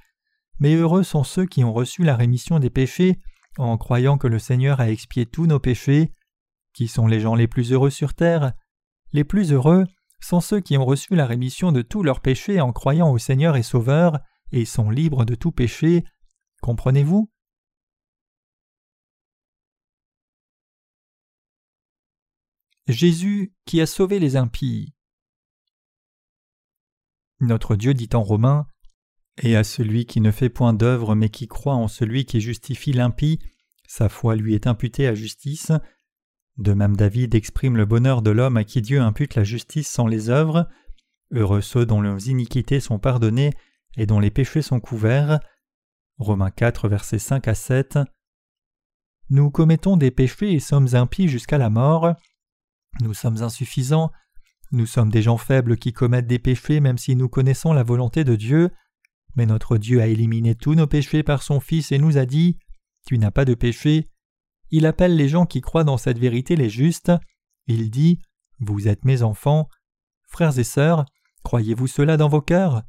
[0.61, 3.21] mais heureux sont ceux qui ont reçu la rémission des péchés
[3.59, 6.15] en croyant que le Seigneur a expié tous nos péchés.
[6.73, 8.55] Qui sont les gens les plus heureux sur terre?
[9.13, 9.85] Les plus heureux
[10.21, 13.57] sont ceux qui ont reçu la rémission de tous leurs péchés en croyant au Seigneur
[13.57, 14.19] et Sauveur,
[14.53, 16.05] et sont libres de tout péché.
[16.63, 17.31] Comprenez-vous?
[22.89, 24.95] Jésus qui a sauvé les impies.
[27.41, 28.67] Notre Dieu dit en Romains
[29.43, 32.93] et à celui qui ne fait point d'œuvre mais qui croit en celui qui justifie
[32.93, 33.41] l'impie,
[33.87, 35.73] sa foi lui est imputée à justice.
[36.59, 40.07] De même David exprime le bonheur de l'homme à qui Dieu impute la justice sans
[40.07, 40.69] les œuvres.
[41.31, 43.53] Heureux ceux dont leurs iniquités sont pardonnées
[43.97, 45.41] et dont les péchés sont couverts.
[46.19, 47.99] Romains 4, versets 5 à 7.
[49.29, 52.15] Nous commettons des péchés et sommes impies jusqu'à la mort.
[53.03, 54.11] Nous sommes insuffisants.
[54.73, 58.25] Nous sommes des gens faibles qui commettent des péchés même si nous connaissons la volonté
[58.25, 58.71] de Dieu.
[59.35, 62.59] Mais notre Dieu a éliminé tous nos péchés par son Fils et nous a dit
[63.07, 64.09] Tu n'as pas de péché.
[64.71, 67.13] Il appelle les gens qui croient dans cette vérité les justes.
[67.67, 68.21] Il dit
[68.59, 69.69] Vous êtes mes enfants.
[70.27, 71.05] Frères et sœurs,
[71.45, 72.83] croyez-vous cela dans vos cœurs?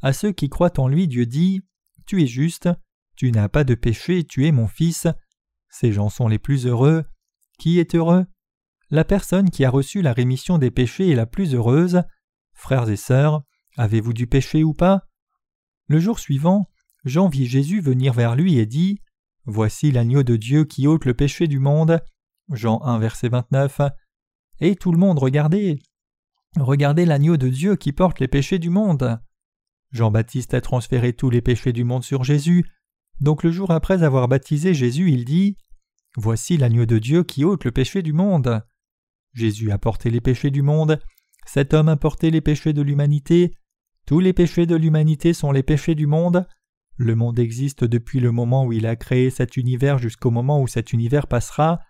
[0.00, 1.62] À ceux qui croient en lui, Dieu dit
[2.06, 2.68] Tu es juste,
[3.16, 5.06] tu n'as pas de péché, tu es mon Fils.
[5.70, 7.04] Ces gens sont les plus heureux.
[7.58, 8.26] Qui est heureux?
[8.90, 12.02] La personne qui a reçu la rémission des péchés est la plus heureuse.
[12.52, 13.42] Frères et sœurs,
[13.76, 15.08] avez-vous du péché ou pas?
[15.86, 16.68] Le jour suivant,
[17.04, 19.00] Jean vit Jésus venir vers lui et dit
[19.44, 22.00] Voici l'agneau de Dieu qui ôte le péché du monde.
[22.52, 23.80] Jean 1, verset 29.
[24.60, 25.82] Et tout le monde regardez
[26.56, 29.20] Regardez l'agneau de Dieu qui porte les péchés du monde.
[29.90, 32.64] Jean-Baptiste a transféré tous les péchés du monde sur Jésus.
[33.20, 35.56] Donc le jour après avoir baptisé Jésus, il dit
[36.16, 38.62] Voici l'agneau de Dieu qui ôte le péché du monde.
[39.32, 41.00] Jésus a porté les péchés du monde.
[41.46, 43.56] Cet homme a porté les péchés de l'humanité.
[44.06, 46.46] Tous les péchés de l'humanité sont les péchés du monde.
[46.96, 50.66] Le monde existe depuis le moment où il a créé cet univers jusqu'au moment où
[50.66, 51.80] cet univers passera.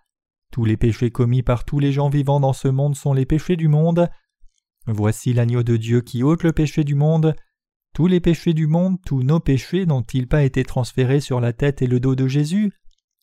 [0.51, 3.55] Tous les péchés commis par tous les gens vivants dans ce monde sont les péchés
[3.55, 4.09] du monde.
[4.87, 7.35] Voici l'agneau de Dieu qui ôte le péché du monde.
[7.93, 11.81] Tous les péchés du monde, tous nos péchés n'ont-ils pas été transférés sur la tête
[11.81, 12.71] et le dos de Jésus?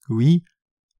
[0.09, 0.45] Oui,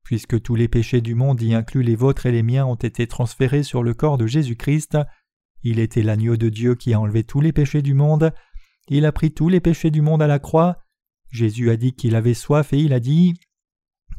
[0.03, 3.07] puisque tous les péchés du monde, y inclus les vôtres et les miens, ont été
[3.07, 4.99] transférés sur le corps de Jésus-Christ,
[5.63, 8.33] il était l'agneau de Dieu qui a enlevé tous les péchés du monde.
[8.91, 10.83] Il a pris tous les péchés du monde à la croix.
[11.31, 13.35] Jésus a dit qu'il avait soif et il a dit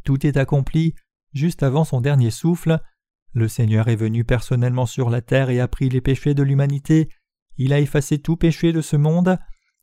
[0.05, 0.95] Tout est accompli
[1.33, 2.79] juste avant son dernier souffle.
[3.33, 7.09] Le Seigneur est venu personnellement sur la terre et a pris les péchés de l'humanité.
[7.57, 9.37] Il a effacé tout péché de ce monde,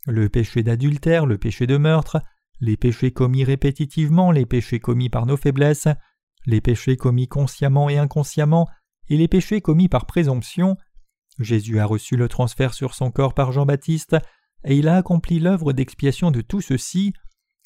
[0.06, 2.22] le péché d'adultère, le péché de meurtre,
[2.60, 5.88] les péchés commis répétitivement, les péchés commis par nos faiblesses,
[6.46, 8.66] les péchés commis consciemment et inconsciemment,
[9.08, 10.78] et les péchés commis par présomption.
[11.38, 14.16] Jésus a reçu le transfert sur son corps par Jean-Baptiste,
[14.64, 17.12] et il a accompli l'œuvre d'expiation de tout ceci.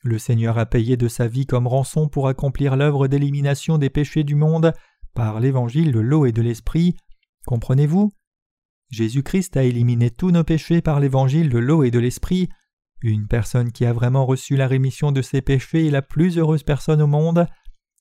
[0.03, 4.25] Le Seigneur a payé de sa vie comme rançon pour accomplir l'œuvre d'élimination des péchés
[4.25, 4.73] du monde
[5.15, 6.97] par l'évangile de l'eau et de l'esprit.
[7.47, 8.13] Comprenez-vous?
[8.91, 12.49] Jésus-Christ a éliminé tous nos péchés par l'évangile de l'eau et de l'esprit.
[13.01, 16.63] Une personne qui a vraiment reçu la rémission de ses péchés est la plus heureuse
[16.63, 17.47] personne au monde.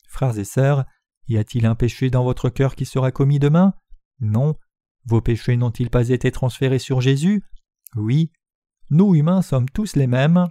[0.07, 0.85] Frères et sœurs,
[1.27, 3.73] y a-t-il un péché dans votre cœur qui sera commis demain?
[4.19, 4.55] Non.
[5.05, 7.43] Vos péchés n'ont-ils pas été transférés sur Jésus?
[7.95, 8.31] Oui.
[8.93, 10.49] Nous humains sommes tous les mêmes.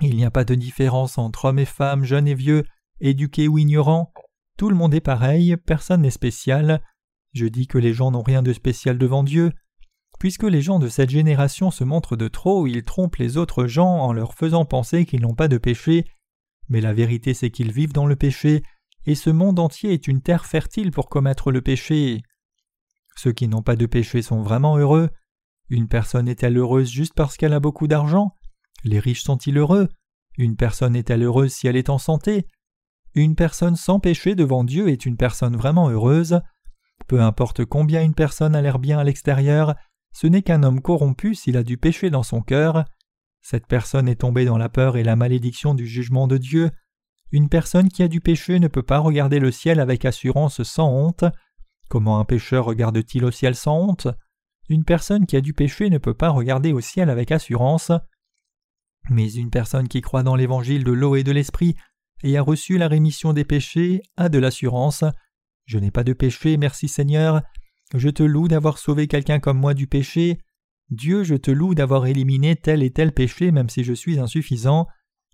[0.00, 2.62] Il n'y a pas de différence entre hommes et femmes, jeunes et vieux,
[3.00, 4.12] éduqués ou ignorants.
[4.56, 6.80] Tout le monde est pareil, personne n'est spécial.
[7.32, 9.50] Je dis que les gens n'ont rien de spécial devant Dieu.
[10.20, 13.98] Puisque les gens de cette génération se montrent de trop, ils trompent les autres gens
[13.98, 16.04] en leur faisant penser qu'ils n'ont pas de péché.
[16.68, 18.62] Mais la vérité c'est qu'ils vivent dans le péché,
[19.06, 22.22] et ce monde entier est une terre fertile pour commettre le péché.
[23.16, 25.10] Ceux qui n'ont pas de péché sont vraiment heureux.
[25.68, 28.36] Une personne est-elle heureuse juste parce qu'elle a beaucoup d'argent?
[28.84, 29.88] Les riches sont-ils heureux?
[30.38, 32.46] Une personne est-elle heureuse si elle est en santé?
[33.14, 36.40] Une personne sans péché devant Dieu est une personne vraiment heureuse?
[37.08, 39.74] Peu importe combien une personne a l'air bien à l'extérieur,
[40.12, 42.84] ce n'est qu'un homme corrompu s'il a du péché dans son cœur.
[43.42, 46.70] Cette personne est tombée dans la peur et la malédiction du jugement de Dieu.
[47.32, 50.88] Une personne qui a du péché ne peut pas regarder le ciel avec assurance sans
[50.88, 51.24] honte.
[51.88, 54.08] Comment un pécheur regarde-t-il au ciel sans honte?
[54.68, 57.92] Une personne qui a du péché ne peut pas regarder au ciel avec assurance.
[59.10, 61.76] Mais une personne qui croit dans l'évangile de l'eau et de l'esprit
[62.22, 65.04] et a reçu la rémission des péchés a de l'assurance.
[65.64, 67.42] Je n'ai pas de péché, merci Seigneur.
[67.94, 70.38] Je te loue d'avoir sauvé quelqu'un comme moi du péché.
[70.90, 74.86] Dieu, je te loue d'avoir éliminé tel et tel péché même si je suis insuffisant.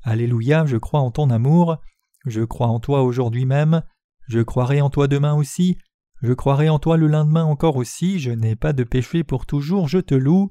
[0.03, 1.79] Alléluia, je crois en ton amour.
[2.27, 3.83] Je crois en toi aujourd'hui même.
[4.29, 5.79] Je croirai en toi demain aussi.
[6.23, 8.21] Je croirai en toi le lendemain encore aussi.
[8.21, 10.49] Je n'ai pas de péché pour toujours, je te loue.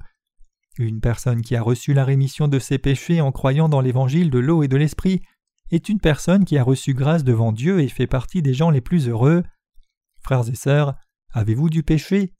[0.78, 4.38] Une personne qui a reçu la rémission de ses péchés en croyant dans l'évangile de
[4.38, 5.22] l'eau et de l'esprit
[5.70, 8.80] est une personne qui a reçu grâce devant Dieu et fait partie des gens les
[8.82, 9.42] plus heureux.
[10.22, 10.94] Frères et sœurs,
[11.32, 12.34] avez-vous du péché?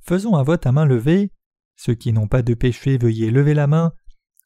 [0.00, 1.32] Faisons un vote à main levée.
[1.76, 3.92] Ceux qui n'ont pas de péché, veuillez lever la main.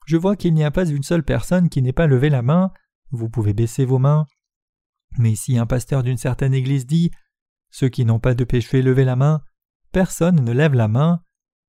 [0.07, 2.73] Je vois qu'il n'y a pas une seule personne qui n'ait pas levé la main.
[3.11, 4.27] Vous pouvez baisser vos mains.
[5.19, 7.11] Mais si un pasteur d'une certaine église dit
[7.71, 9.43] Ceux qui n'ont pas de péché, levez la main,
[9.93, 11.23] personne ne lève la main.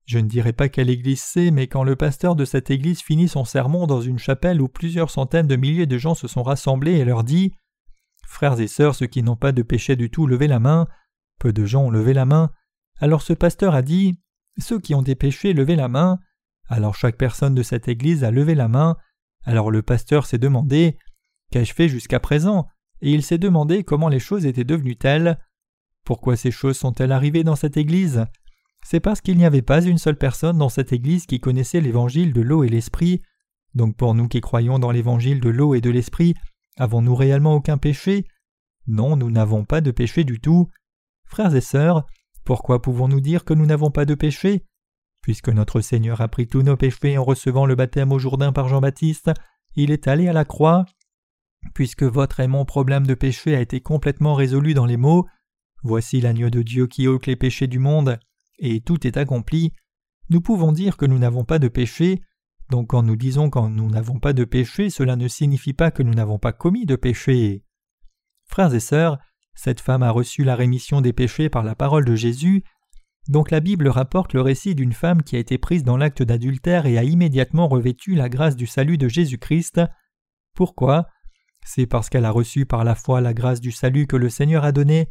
[0.04, 3.28] Je ne dirai pas quelle église c'est, mais quand le pasteur de cette église finit
[3.28, 6.94] son sermon dans une chapelle où plusieurs centaines de milliers de gens se sont rassemblés
[6.94, 7.52] et leur dit
[8.26, 10.88] Frères et sœurs, ceux qui n'ont pas de péché du tout, levez la main,
[11.38, 12.50] peu de gens ont levé la main.
[12.98, 14.18] Alors ce pasteur a dit
[14.58, 16.18] Ceux qui ont des péchés, levez la main.
[16.68, 18.96] Alors chaque personne de cette église a levé la main.
[19.44, 20.98] Alors le pasteur s'est demandé
[21.50, 22.66] Qu'ai-je fait jusqu'à présent?
[23.02, 25.38] Et il s'est demandé comment les choses étaient devenues telles.
[26.04, 28.26] Pourquoi ces choses sont-elles arrivées dans cette église?
[28.84, 32.32] C'est parce qu'il n'y avait pas une seule personne dans cette église qui connaissait l'évangile
[32.32, 33.22] de l'eau et l'esprit.
[33.74, 36.34] Donc pour nous qui croyons dans l'évangile de l'eau et de l'esprit,
[36.76, 38.26] avons-nous réellement aucun péché?
[38.86, 40.68] Non, nous n'avons pas de péché du tout.
[41.24, 42.04] Frères et sœurs,
[42.44, 44.64] pourquoi pouvons-nous dire que nous n'avons pas de péché?
[45.22, 48.66] Puisque notre Seigneur a pris tous nos péchés en recevant le baptême au Jourdain par
[48.66, 49.30] Jean-Baptiste,
[49.76, 50.84] il est allé à la croix.
[51.74, 55.26] Puisque votre et mon problème de péché a été complètement résolu dans les mots
[55.82, 58.18] Voici l'agneau de Dieu qui ôte les péchés du monde,
[58.58, 59.72] et tout est accompli,
[60.30, 62.22] nous pouvons dire que nous n'avons pas de péché,
[62.70, 66.02] donc quand nous disons que nous n'avons pas de péché, cela ne signifie pas que
[66.02, 67.64] nous n'avons pas commis de péché.
[68.46, 69.18] Frères et sœurs,
[69.54, 72.64] cette femme a reçu la rémission des péchés par la parole de Jésus.
[73.28, 76.86] Donc la Bible rapporte le récit d'une femme qui a été prise dans l'acte d'adultère
[76.86, 79.80] et a immédiatement revêtu la grâce du salut de Jésus-Christ.
[80.54, 81.08] Pourquoi?
[81.64, 84.64] C'est parce qu'elle a reçu par la foi la grâce du salut que le Seigneur
[84.64, 85.08] a donné.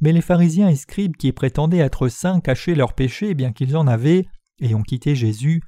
[0.00, 3.86] Mais les pharisiens et scribes qui prétendaient être saints cachaient leurs péchés bien qu'ils en
[3.86, 4.26] avaient
[4.60, 5.62] et ont quitté Jésus.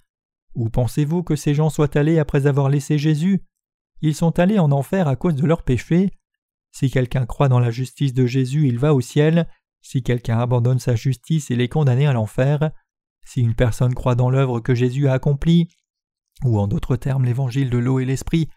[0.54, 3.44] Où pensez-vous que ces gens soient allés après avoir laissé Jésus?
[4.00, 6.10] Ils sont allés en enfer à cause de leurs péchés.
[6.72, 9.48] Si quelqu'un croit dans la justice de Jésus, il va au ciel.
[9.80, 12.70] Si quelqu'un abandonne sa justice, il est condamné à l'enfer.
[13.24, 15.68] Si une personne croit dans l'œuvre que Jésus a accomplie,
[16.44, 18.48] ou en d'autres termes l'évangile de l'eau et l'esprit,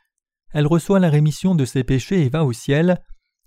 [0.52, 3.02] elle reçoit la rémission de ses péchés et va au ciel.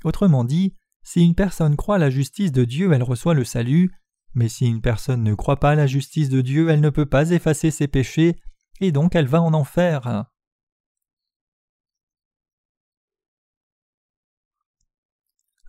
[0.05, 3.93] Autrement dit, si une personne croit à la justice de Dieu, elle reçoit le salut,
[4.35, 7.07] mais si une personne ne croit pas à la justice de Dieu, elle ne peut
[7.07, 8.37] pas effacer ses péchés,
[8.81, 10.27] et donc elle va en enfer.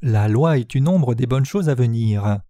[0.02, 2.42] La loi est une ombre des bonnes choses à venir.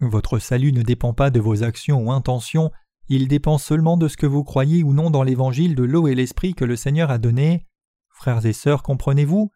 [0.00, 2.70] Votre salut ne dépend pas de vos actions ou intentions,
[3.08, 6.14] il dépend seulement de ce que vous croyez ou non dans l'évangile de l'eau et
[6.14, 7.66] l'esprit que le Seigneur a donné.
[8.08, 9.50] Frères et sœurs, comprenez-vous?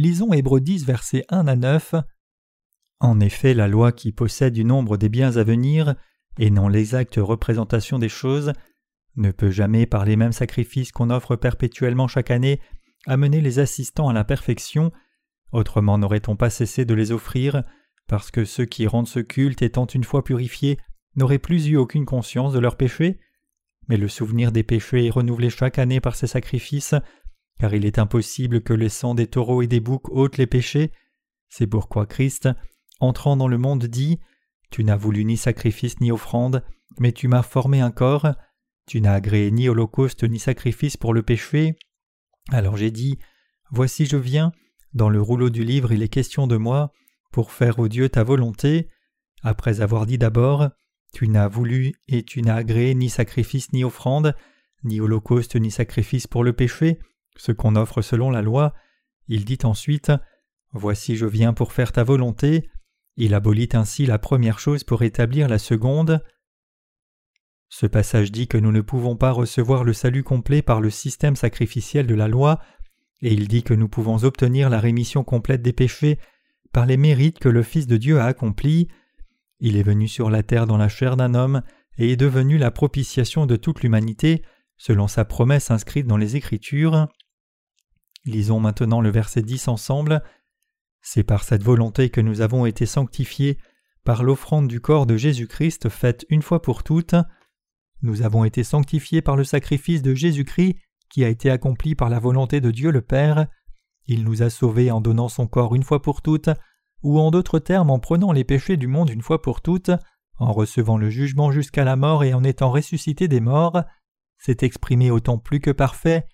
[0.00, 1.96] Lisons Hébreux 10, versets 1 à 9.
[3.00, 5.96] En effet, la loi qui possède une ombre des biens à venir,
[6.38, 8.52] et non l'exacte représentation des choses,
[9.16, 12.60] ne peut jamais, par les mêmes sacrifices qu'on offre perpétuellement chaque année,
[13.08, 14.92] amener les assistants à la perfection,
[15.50, 17.64] autrement n'aurait-on pas cessé de les offrir,
[18.06, 20.78] parce que ceux qui rendent ce culte étant une fois purifiés
[21.16, 23.18] n'auraient plus eu aucune conscience de leurs péchés?
[23.88, 26.94] Mais le souvenir des péchés est renouvelé chaque année par ces sacrifices,
[27.58, 30.92] car il est impossible que le sang des taureaux et des boucs ôte les péchés.
[31.48, 32.48] C'est pourquoi Christ,
[33.00, 34.18] entrant dans le monde, dit
[34.70, 36.62] Tu n'as voulu ni sacrifice ni offrande,
[36.98, 38.28] mais tu m'as formé un corps.
[38.86, 41.76] Tu n'as agréé ni holocauste ni sacrifice pour le péché.
[42.50, 43.18] Alors j'ai dit
[43.70, 44.52] Voici je viens.
[44.94, 46.92] Dans le rouleau du livre il est question de moi,
[47.32, 48.88] pour faire au Dieu ta volonté.
[49.42, 50.68] Après avoir dit d'abord
[51.12, 54.34] Tu n'as voulu et tu n'as agréé ni sacrifice ni offrande,
[54.84, 56.98] ni holocauste ni sacrifice pour le péché,
[57.38, 58.74] ce qu'on offre selon la loi,
[59.28, 60.12] il dit ensuite
[60.72, 62.68] Voici je viens pour faire ta volonté.
[63.16, 66.22] Il abolit ainsi la première chose pour établir la seconde.
[67.70, 71.36] Ce passage dit que nous ne pouvons pas recevoir le salut complet par le système
[71.36, 72.60] sacrificiel de la loi,
[73.20, 76.18] et il dit que nous pouvons obtenir la rémission complète des péchés
[76.72, 78.88] par les mérites que le Fils de Dieu a accomplis.
[79.60, 81.62] Il est venu sur la terre dans la chair d'un homme
[81.98, 84.42] et est devenu la propitiation de toute l'humanité,
[84.76, 87.08] selon sa promesse inscrite dans les Écritures.
[88.24, 90.22] Lisons maintenant le verset 10 ensemble.
[91.00, 93.58] C'est par cette volonté que nous avons été sanctifiés
[94.04, 97.14] par l'offrande du corps de Jésus-Christ faite une fois pour toutes.
[98.02, 100.76] Nous avons été sanctifiés par le sacrifice de Jésus-Christ
[101.08, 103.46] qui a été accompli par la volonté de Dieu le Père.
[104.06, 106.50] Il nous a sauvés en donnant son corps une fois pour toutes,
[107.02, 109.90] ou en d'autres termes en prenant les péchés du monde une fois pour toutes,
[110.38, 113.82] en recevant le jugement jusqu'à la mort et en étant ressuscité des morts.
[114.38, 116.26] C'est exprimé autant plus que parfait.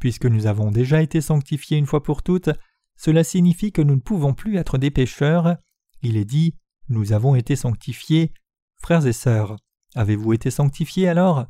[0.00, 2.50] Puisque nous avons déjà été sanctifiés une fois pour toutes,
[2.96, 5.56] cela signifie que nous ne pouvons plus être des pécheurs.
[6.02, 6.56] Il est dit
[6.88, 8.32] Nous avons été sanctifiés.
[8.78, 9.56] Frères et sœurs,
[9.94, 11.46] avez-vous été sanctifiés alors?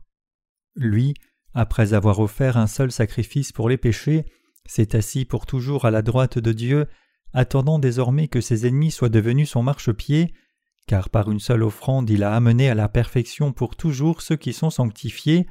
[0.74, 1.14] Lui,
[1.54, 4.24] après avoir offert un seul sacrifice pour les péchés,
[4.66, 6.86] s'est assis pour toujours à la droite de Dieu,
[7.32, 10.34] attendant désormais que ses ennemis soient devenus son marchepied,
[10.86, 14.52] car par une seule offrande il a amené à la perfection pour toujours ceux qui
[14.52, 15.46] sont sanctifiés.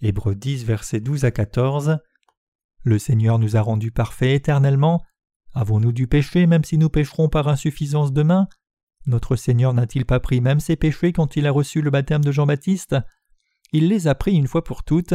[0.00, 1.98] Hébreux 10, versets 12 à 14.
[2.84, 5.02] Le Seigneur nous a rendus parfaits éternellement.
[5.54, 8.48] Avons-nous du péché même si nous pécherons par insuffisance de main
[9.06, 12.32] Notre Seigneur n'a-t-il pas pris même ses péchés quand il a reçu le baptême de
[12.32, 12.96] Jean-Baptiste?
[13.72, 15.14] Il les a pris une fois pour toutes.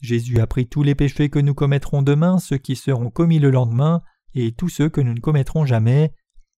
[0.00, 3.50] Jésus a pris tous les péchés que nous commettrons demain, ceux qui seront commis le
[3.50, 4.02] lendemain,
[4.34, 6.14] et tous ceux que nous ne commettrons jamais.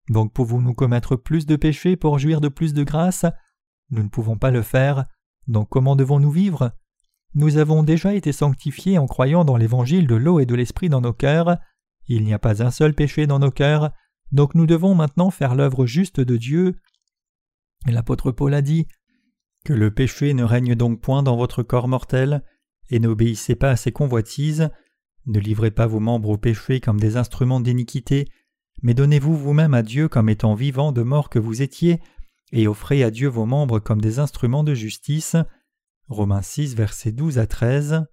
[0.09, 3.25] Donc pouvons-nous commettre plus de péchés pour jouir de plus de grâce?
[3.89, 5.05] Nous ne pouvons pas le faire.
[5.47, 6.71] Donc comment devons-nous vivre?
[7.33, 11.01] Nous avons déjà été sanctifiés en croyant dans l'évangile de l'eau et de l'esprit dans
[11.01, 11.57] nos cœurs.
[12.07, 13.91] Il n'y a pas un seul péché dans nos cœurs,
[14.31, 16.79] donc nous devons maintenant faire l'œuvre juste de Dieu.
[17.87, 18.87] L'apôtre Paul a dit
[19.63, 22.43] Que le péché ne règne donc point dans votre corps mortel,
[22.89, 24.69] et n'obéissez pas à ses convoitises,
[25.25, 28.27] ne livrez pas vos membres au péché comme des instruments d'iniquité,
[28.81, 31.99] mais donnez-vous vous-même à Dieu comme étant vivants de mort que vous étiez,
[32.51, 35.35] et offrez à Dieu vos membres comme des instruments de justice.
[36.11, 38.05] Romains 6, versets 12 à 13.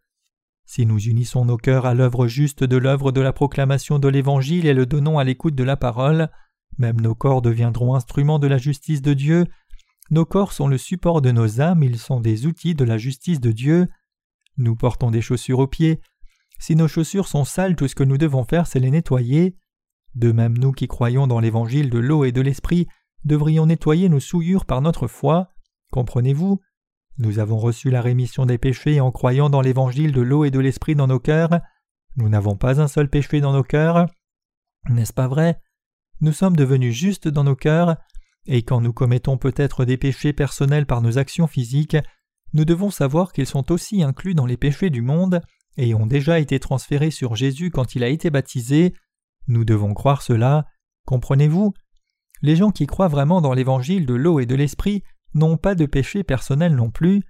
[0.64, 4.66] Si nous unissons nos cœurs à l'œuvre juste de l'œuvre de la proclamation de l'Évangile
[4.66, 6.30] et le donnons à l'écoute de la parole,
[6.78, 9.46] même nos corps deviendront instruments de la justice de Dieu.
[10.11, 13.40] Nos corps sont le support de nos âmes, ils sont des outils de la justice
[13.40, 13.88] de Dieu.
[14.59, 16.01] Nous portons des chaussures aux pieds.
[16.61, 19.57] Si nos chaussures sont sales, tout ce que nous devons faire, c'est les nettoyer.
[20.14, 22.86] De même, nous qui croyons dans l'Évangile de l'eau et de l'Esprit,
[23.24, 25.53] devrions nettoyer nos souillures par notre foi.
[25.90, 26.61] Comprenez-vous?
[27.19, 30.61] Nous avons reçu la rémission des péchés en croyant dans l'évangile de l'eau et de
[30.61, 31.61] l'esprit dans nos cœurs.
[32.16, 34.07] Nous n'avons pas un seul péché dans nos cœurs.
[34.89, 35.61] N'est-ce pas vrai?
[36.21, 37.97] Nous sommes devenus justes dans nos cœurs,
[38.47, 41.97] et quand nous commettons peut-être des péchés personnels par nos actions physiques,
[42.55, 45.41] nous devons savoir qu'ils sont aussi inclus dans les péchés du monde
[45.77, 48.95] et ont déjà été transférés sur Jésus quand il a été baptisé.
[49.49, 50.66] Nous devons croire cela.
[51.05, 51.75] Comprenez-vous?
[52.43, 55.03] Les gens qui croient vraiment dans l'évangile de l'eau et de l'esprit
[55.35, 57.22] n'ont pas de péché personnel non plus.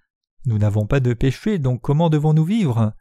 [0.47, 2.93] Nous n'avons pas de péché, donc comment devons-nous vivre?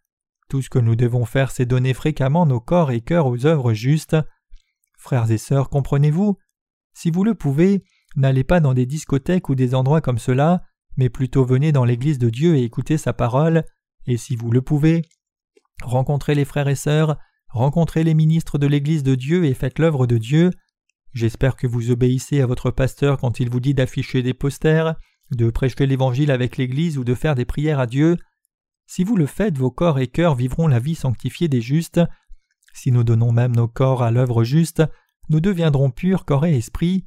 [0.50, 3.74] Tout ce que nous devons faire, c'est donner fréquemment nos corps et cœurs aux œuvres
[3.74, 4.18] justes.
[4.98, 6.38] Frères et sœurs, comprenez-vous?
[6.94, 7.84] Si vous le pouvez,
[8.16, 10.64] n'allez pas dans des discothèques ou des endroits comme cela,
[10.96, 13.64] mais plutôt venez dans l'Église de Dieu et écoutez sa parole,
[14.08, 15.04] et si vous le pouvez,
[15.84, 17.18] rencontrez les frères et sœurs,
[17.50, 20.52] rencontrez les ministres de l'Église de Dieu et faites l'œuvre de Dieu,
[21.14, 24.96] J'espère que vous obéissez à votre pasteur quand il vous dit d'afficher des posters,
[25.32, 28.18] de prêcher l'Évangile avec l'Église ou de faire des prières à Dieu.
[28.86, 32.02] Si vous le faites, vos corps et cœurs vivront la vie sanctifiée des justes.
[32.74, 34.84] Si nous donnons même nos corps à l'œuvre juste,
[35.30, 37.06] nous deviendrons purs corps et esprit.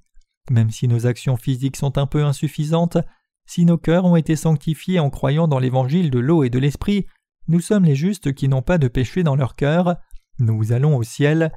[0.50, 2.98] Même si nos actions physiques sont un peu insuffisantes,
[3.46, 7.06] si nos cœurs ont été sanctifiés en croyant dans l'Évangile de l'eau et de l'Esprit,
[7.48, 9.96] nous sommes les justes qui n'ont pas de péché dans leur cœur.
[10.38, 11.52] Nous allons au ciel.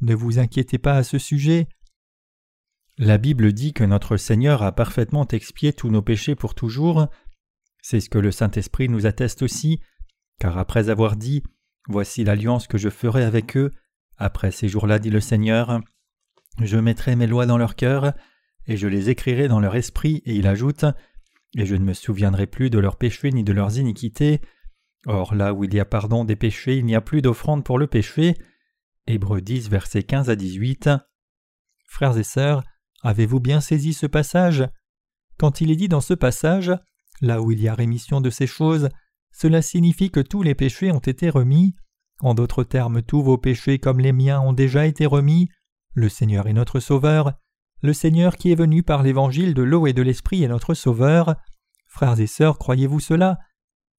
[0.00, 1.68] Ne vous inquiétez pas à ce sujet.
[2.98, 7.06] La Bible dit que notre Seigneur a parfaitement expié tous nos péchés pour toujours.
[7.80, 9.80] C'est ce que le Saint-Esprit nous atteste aussi,
[10.40, 11.44] car après avoir dit
[11.88, 13.70] Voici l'alliance que je ferai avec eux,
[14.16, 15.80] après ces jours-là, dit le Seigneur,
[16.60, 18.14] je mettrai mes lois dans leur cœur,
[18.66, 20.84] et je les écrirai dans leur esprit, et il ajoute
[21.56, 24.40] Et je ne me souviendrai plus de leurs péchés ni de leurs iniquités.
[25.06, 27.78] Or là où il y a pardon des péchés, il n'y a plus d'offrande pour
[27.78, 28.34] le péché.
[29.06, 30.90] Hébreux 10, versets 15 à 18.
[31.86, 32.64] Frères et sœurs,
[33.02, 34.68] avez-vous bien saisi ce passage?
[35.38, 36.72] Quand il est dit dans ce passage,
[37.20, 38.88] là où il y a rémission de ces choses,
[39.32, 41.74] cela signifie que tous les péchés ont été remis.
[42.20, 45.48] En d'autres termes, tous vos péchés comme les miens ont déjà été remis.
[45.94, 47.32] Le Seigneur est notre Sauveur.
[47.80, 51.36] Le Seigneur qui est venu par l'évangile de l'eau et de l'esprit est notre Sauveur.
[51.86, 53.38] Frères et sœurs, croyez-vous cela?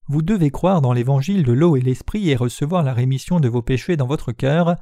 [0.08, 3.62] Vous devez croire dans l'évangile de l'eau et l'esprit et recevoir la rémission de vos
[3.62, 4.76] péchés dans votre cœur.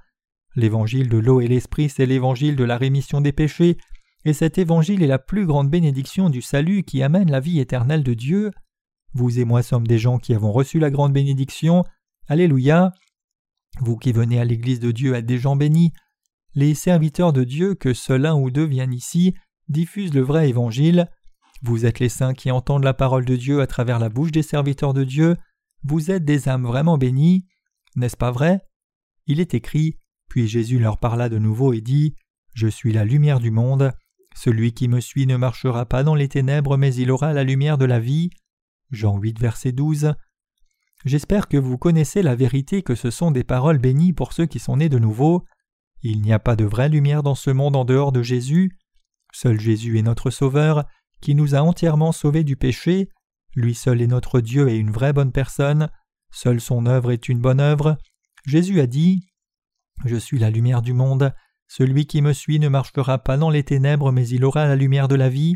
[0.55, 3.77] L'évangile de l'eau et l'esprit, c'est l'évangile de la rémission des péchés,
[4.27, 8.03] et cet évangile est la plus grande bénédiction du salut qui amène la vie éternelle
[8.03, 8.51] de Dieu.
[9.13, 11.85] Vous et moi sommes des gens qui avons reçu la grande bénédiction.
[12.27, 12.91] Alléluia.
[13.79, 15.93] Vous qui venez à l'Église de Dieu êtes des gens bénis.
[16.55, 19.33] Les serviteurs de Dieu, que seul un ou deux viennent ici,
[19.69, 21.09] diffusent le vrai évangile.
[21.61, 24.43] Vous êtes les saints qui entendent la parole de Dieu à travers la bouche des
[24.43, 25.37] serviteurs de Dieu.
[25.83, 27.45] Vous êtes des âmes vraiment bénies.
[27.95, 28.59] N'est-ce pas vrai?
[29.25, 32.13] Il est écrit Puis Jésus leur parla de nouveau et dit
[32.53, 33.93] Je suis la lumière du monde.
[34.37, 37.79] Celui qui me suit ne marchera pas dans les ténèbres, mais il aura la lumière
[37.79, 38.29] de la vie.
[38.91, 40.13] Jean 8, verset 12.
[41.05, 44.59] J'espère que vous connaissez la vérité que ce sont des paroles bénies pour ceux qui
[44.59, 45.43] sont nés de nouveau.
[46.03, 48.77] Il n'y a pas de vraie lumière dans ce monde en dehors de Jésus.
[49.33, 50.85] Seul Jésus est notre Sauveur,
[51.19, 53.09] qui nous a entièrement sauvés du péché.
[53.55, 55.89] Lui seul est notre Dieu et une vraie bonne personne.
[56.31, 57.97] Seule son œuvre est une bonne œuvre.
[58.45, 59.25] Jésus a dit
[60.05, 61.33] Je suis la lumière du monde.
[61.67, 65.07] Celui qui me suit ne marchera pas dans les ténèbres, mais il aura la lumière
[65.07, 65.55] de la vie.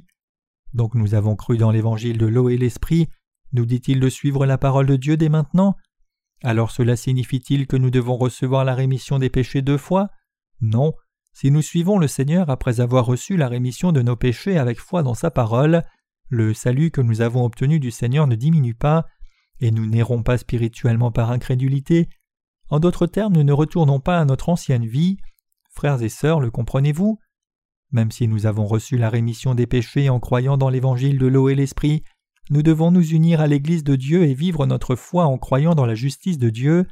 [0.73, 3.09] Donc nous avons cru dans l'évangile de l'eau et l'esprit,
[3.53, 5.75] nous dit-il de suivre la parole de Dieu dès maintenant?
[6.43, 10.09] Alors cela signifie-t-il que nous devons recevoir la rémission des péchés deux fois?
[10.59, 10.93] Non.
[11.33, 15.03] Si nous suivons le Seigneur après avoir reçu la rémission de nos péchés avec foi
[15.03, 15.83] dans sa parole,
[16.29, 19.05] le salut que nous avons obtenu du Seigneur ne diminue pas,
[19.59, 22.09] et nous n'errons pas spirituellement par incrédulité.
[22.69, 25.17] En d'autres termes, nous ne retournons pas à notre ancienne vie.
[25.71, 27.19] Frères et sœurs, le comprenez-vous?
[27.91, 31.49] Même si nous avons reçu la rémission des péchés en croyant dans l'évangile de l'eau
[31.49, 32.03] et l'esprit,
[32.49, 35.85] nous devons nous unir à l'Église de Dieu et vivre notre foi en croyant dans
[35.85, 36.85] la justice de Dieu.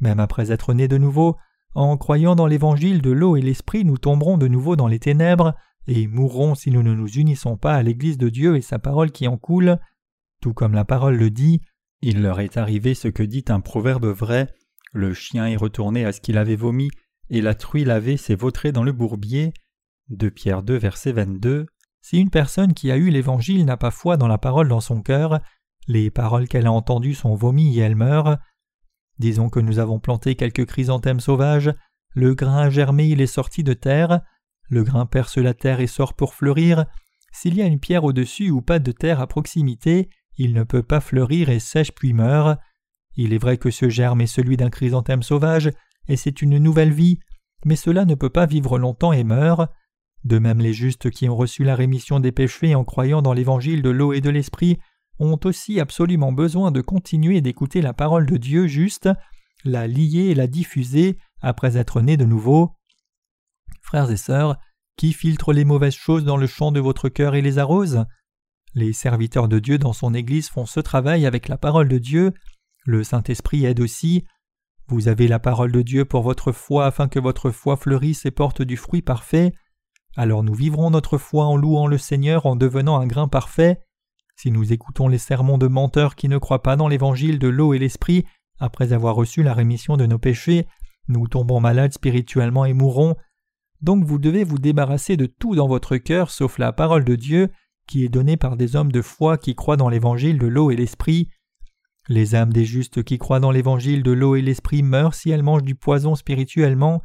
[0.00, 1.36] Même après être nés de nouveau,
[1.74, 5.54] en croyant dans l'évangile de l'eau et l'esprit, nous tomberons de nouveau dans les ténèbres
[5.86, 9.10] et mourrons si nous ne nous unissons pas à l'Église de Dieu et sa parole
[9.10, 9.78] qui en coule.
[10.40, 11.60] Tout comme la parole le dit,
[12.00, 14.48] il leur est arrivé ce que dit un proverbe vrai
[14.94, 16.88] le chien est retourné à ce qu'il avait vomi,
[17.30, 19.52] et la truie lavée s'est vautrée dans le bourbier.
[20.08, 21.66] De Pierre 2, verset 22.
[22.02, 25.00] Si une personne qui a eu l'Évangile n'a pas foi dans la parole dans son
[25.00, 25.40] cœur,
[25.86, 28.38] les paroles qu'elle a entendues sont vomies et elle meurt.
[29.18, 31.72] Disons que nous avons planté quelques chrysanthèmes sauvages,
[32.14, 34.20] le grain a germé, il est sorti de terre,
[34.68, 36.84] le grain perce la terre et sort pour fleurir.
[37.32, 40.82] S'il y a une pierre au-dessus ou pas de terre à proximité, il ne peut
[40.82, 42.58] pas fleurir et sèche puis meurt.
[43.16, 45.70] Il est vrai que ce germe est celui d'un chrysanthème sauvage,
[46.08, 47.18] et c'est une nouvelle vie,
[47.64, 49.70] mais cela ne peut pas vivre longtemps et meurt.
[50.24, 53.82] De même les justes qui ont reçu la rémission des péchés en croyant dans l'évangile
[53.82, 54.78] de l'eau et de l'esprit
[55.18, 59.08] ont aussi absolument besoin de continuer d'écouter la parole de Dieu juste,
[59.64, 62.72] la lier et la diffuser après être nés de nouveau.
[63.82, 64.56] Frères et sœurs,
[64.96, 68.04] qui filtre les mauvaises choses dans le champ de votre cœur et les arrose?
[68.74, 72.32] Les serviteurs de Dieu dans son Église font ce travail avec la parole de Dieu.
[72.84, 74.24] Le Saint-Esprit aide aussi.
[74.88, 78.30] Vous avez la parole de Dieu pour votre foi afin que votre foi fleurisse et
[78.30, 79.52] porte du fruit parfait.
[80.16, 83.80] Alors nous vivrons notre foi en louant le Seigneur en devenant un grain parfait.
[84.36, 87.72] Si nous écoutons les sermons de menteurs qui ne croient pas dans l'évangile de l'eau
[87.72, 88.24] et l'esprit,
[88.58, 90.66] après avoir reçu la rémission de nos péchés,
[91.08, 93.16] nous tombons malades spirituellement et mourrons.
[93.80, 97.50] Donc vous devez vous débarrasser de tout dans votre cœur sauf la parole de Dieu
[97.86, 100.76] qui est donnée par des hommes de foi qui croient dans l'évangile de l'eau et
[100.76, 101.28] l'esprit.
[102.08, 105.42] Les âmes des justes qui croient dans l'évangile de l'eau et l'esprit meurent si elles
[105.42, 107.02] mangent du poison spirituellement.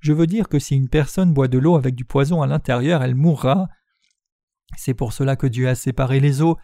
[0.00, 3.02] Je veux dire que si une personne boit de l'eau avec du poison à l'intérieur,
[3.02, 3.68] elle mourra.
[4.76, 6.58] C'est pour cela que Dieu a séparé les eaux,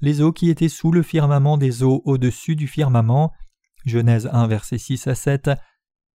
[0.00, 3.32] les eaux qui étaient sous le firmament des eaux au-dessus du firmament.
[3.84, 5.50] Genèse 1, versets 6 à 7.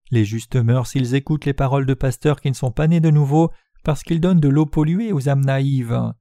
[0.09, 3.11] Les justes meurent s'ils écoutent les paroles de pasteurs qui ne sont pas nés de
[3.11, 3.51] nouveau,
[3.83, 6.13] parce qu'ils donnent de l'eau polluée aux âmes naïves.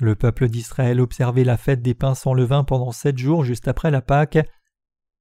[0.00, 3.90] Le peuple d'Israël observait la fête des pains sans levain pendant sept jours juste après
[3.90, 4.38] la Pâque.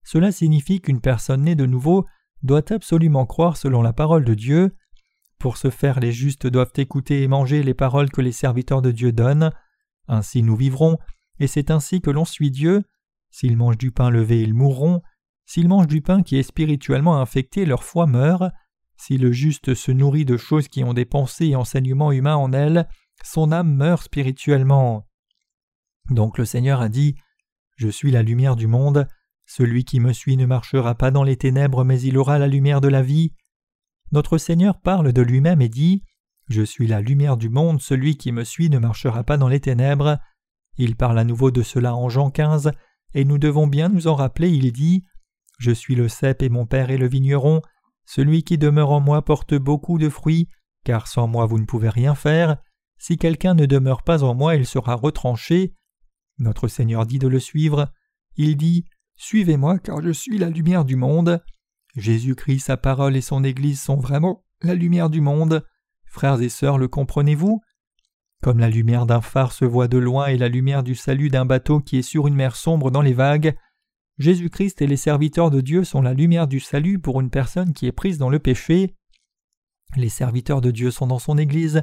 [0.03, 2.05] Cela signifie qu'une personne née de nouveau
[2.43, 4.75] doit absolument croire selon la parole de Dieu.
[5.39, 8.91] Pour ce faire, les justes doivent écouter et manger les paroles que les serviteurs de
[8.91, 9.51] Dieu donnent.
[10.07, 10.97] Ainsi nous vivrons,
[11.39, 12.83] et c'est ainsi que l'on suit Dieu.
[13.31, 15.01] S'ils mangent du pain levé, ils mourront.
[15.45, 18.51] S'ils mangent du pain qui est spirituellement infecté, leur foi meurt.
[18.95, 22.51] Si le juste se nourrit de choses qui ont des pensées et enseignements humains en
[22.53, 22.87] elles,
[23.23, 25.07] son âme meurt spirituellement.
[26.09, 27.15] Donc le Seigneur a dit
[27.75, 29.07] Je suis la lumière du monde,
[29.45, 32.81] celui qui me suit ne marchera pas dans les ténèbres, mais il aura la lumière
[32.81, 33.33] de la vie.
[34.11, 36.03] Notre Seigneur parle de lui-même et dit
[36.49, 39.59] Je suis la lumière du monde, celui qui me suit ne marchera pas dans les
[39.59, 40.19] ténèbres.
[40.77, 42.71] Il parle à nouveau de cela en Jean 15,
[43.13, 45.03] et nous devons bien nous en rappeler, il dit
[45.59, 47.61] Je suis le cep et mon Père est le vigneron,
[48.05, 50.47] celui qui demeure en moi porte beaucoup de fruits,
[50.85, 52.57] car sans moi vous ne pouvez rien faire.
[52.97, 55.73] Si quelqu'un ne demeure pas en moi, il sera retranché.
[56.39, 57.91] Notre Seigneur dit de le suivre.
[58.35, 58.85] Il dit
[59.15, 61.41] Suivez-moi, car je suis la lumière du monde.
[61.95, 65.65] Jésus-Christ, sa parole et son Église sont vraiment la lumière du monde.
[66.05, 67.61] Frères et sœurs, le comprenez-vous?
[68.43, 71.45] Comme la lumière d'un phare se voit de loin et la lumière du salut d'un
[71.45, 73.55] bateau qui est sur une mer sombre dans les vagues,
[74.19, 77.87] Jésus-Christ et les serviteurs de Dieu sont la lumière du salut pour une personne qui
[77.87, 78.95] est prise dans le péché.
[79.95, 81.81] Les serviteurs de Dieu sont dans son Église,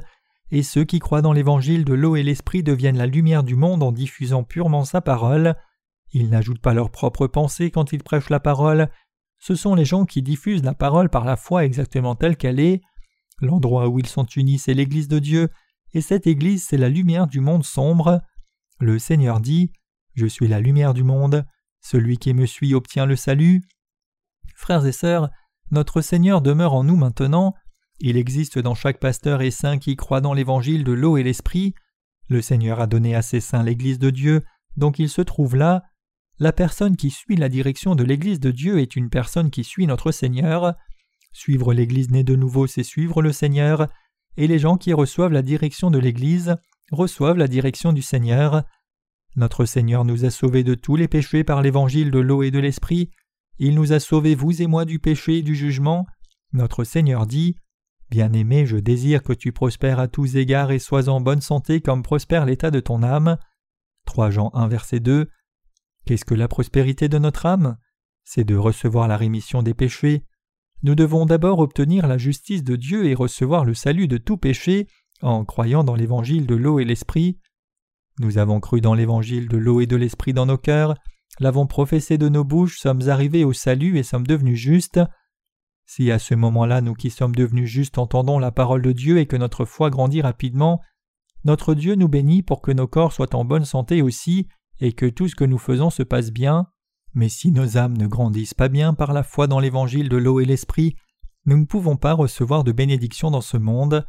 [0.51, 3.83] et ceux qui croient dans l'évangile de l'eau et l'esprit deviennent la lumière du monde
[3.83, 5.55] en diffusant purement sa parole.
[6.11, 8.89] Ils n'ajoutent pas leurs propres pensées quand ils prêchent la parole.
[9.39, 12.81] Ce sont les gens qui diffusent la parole par la foi exactement telle qu'elle est.
[13.41, 15.49] L'endroit où ils sont unis, c'est l'Église de Dieu,
[15.93, 18.21] et cette Église, c'est la lumière du monde sombre.
[18.79, 19.71] Le Seigneur dit
[20.13, 21.45] Je suis la lumière du monde.
[21.81, 23.61] Celui qui me suit obtient le salut.
[24.55, 25.29] Frères et sœurs,
[25.71, 27.53] notre Seigneur demeure en nous maintenant.
[27.99, 31.73] Il existe dans chaque pasteur et saint qui croit dans l'évangile de l'eau et l'esprit.
[32.27, 34.41] Le Seigneur a donné à ses saints l'Église de Dieu,
[34.75, 35.83] donc il se trouve là.
[36.37, 39.87] La personne qui suit la direction de l'Église de Dieu est une personne qui suit
[39.87, 40.75] notre Seigneur.
[41.31, 43.87] Suivre l'Église née de nouveau, c'est suivre le Seigneur,
[44.35, 46.57] et les gens qui reçoivent la direction de l'Église
[46.91, 48.63] reçoivent la direction du Seigneur.
[49.37, 52.59] Notre Seigneur nous a sauvés de tous les péchés par l'évangile de l'eau et de
[52.59, 53.11] l'esprit.
[53.57, 56.05] Il nous a sauvés, vous et moi, du péché et du jugement.
[56.51, 57.55] Notre Seigneur dit
[58.15, 62.01] Bien-aimé, je désire que tu prospères à tous égards et sois en bonne santé comme
[62.01, 63.37] prospère l'état de ton âme.
[64.05, 65.27] 3 Jean 1 verset 2.
[66.05, 67.75] Qu'est-ce que la prospérité de notre âme?
[68.23, 70.23] C'est de recevoir la rémission des péchés.
[70.81, 74.87] Nous devons d'abord obtenir la justice de Dieu et recevoir le salut de tout péché
[75.21, 77.37] en croyant dans l'évangile de l'eau et l'esprit.
[78.19, 80.95] Nous avons cru dans l'évangile de l'eau et de l'esprit dans nos cœurs,
[81.41, 85.01] l'avons professé de nos bouches, sommes arrivés au salut et sommes devenus justes.
[85.85, 89.27] Si à ce moment-là nous qui sommes devenus justes entendons la parole de Dieu et
[89.27, 90.81] que notre foi grandit rapidement,
[91.43, 94.47] notre Dieu nous bénit pour que nos corps soient en bonne santé aussi
[94.79, 96.67] et que tout ce que nous faisons se passe bien.
[97.13, 100.39] Mais si nos âmes ne grandissent pas bien par la foi dans l'évangile de l'eau
[100.39, 100.95] et l'esprit,
[101.45, 104.05] nous ne pouvons pas recevoir de bénédiction dans ce monde.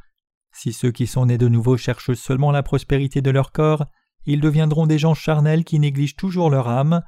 [0.53, 3.85] Si ceux qui sont nés de nouveau cherchent seulement la prospérité de leur corps,
[4.25, 7.03] ils deviendront des gens charnels qui négligent toujours leur âme.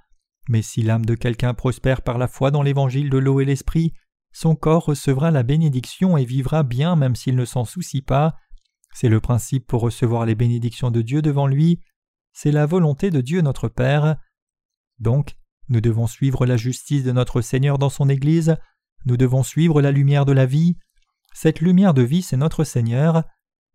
[0.48, 3.94] Mais si l'âme de quelqu'un prospère par la foi dans l'évangile de l'eau et l'esprit,
[4.38, 8.36] son corps recevra la bénédiction et vivra bien même s'il ne s'en soucie pas.
[8.94, 11.80] C'est le principe pour recevoir les bénédictions de Dieu devant lui.
[12.32, 14.16] C'est la volonté de Dieu notre Père.
[15.00, 15.36] Donc,
[15.68, 18.54] nous devons suivre la justice de notre Seigneur dans son Église,
[19.06, 20.76] nous devons suivre la lumière de la vie.
[21.34, 23.24] Cette lumière de vie, c'est notre Seigneur.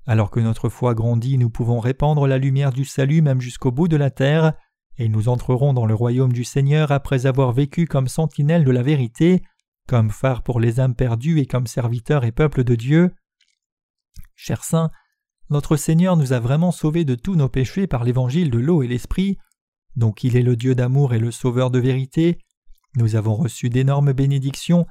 [0.08, 3.90] Alors que notre foi grandit, nous pouvons répandre la lumière du salut même jusqu'au bout
[3.90, 4.54] de la terre,
[4.98, 8.82] et nous entrerons dans le royaume du Seigneur après avoir vécu comme sentinelles de la
[8.82, 9.44] vérité,
[9.88, 13.14] comme phare pour les âmes perdues et comme serviteurs et peuple de Dieu.
[14.36, 14.92] Chers saints,
[15.50, 18.88] notre Seigneur nous a vraiment sauvés de tous nos péchés par l'évangile de l'eau et
[18.88, 19.38] l'esprit,
[19.96, 22.40] donc il est le Dieu d'amour et le Sauveur de vérité.
[22.96, 24.88] Nous avons reçu d'énormes bénédictions,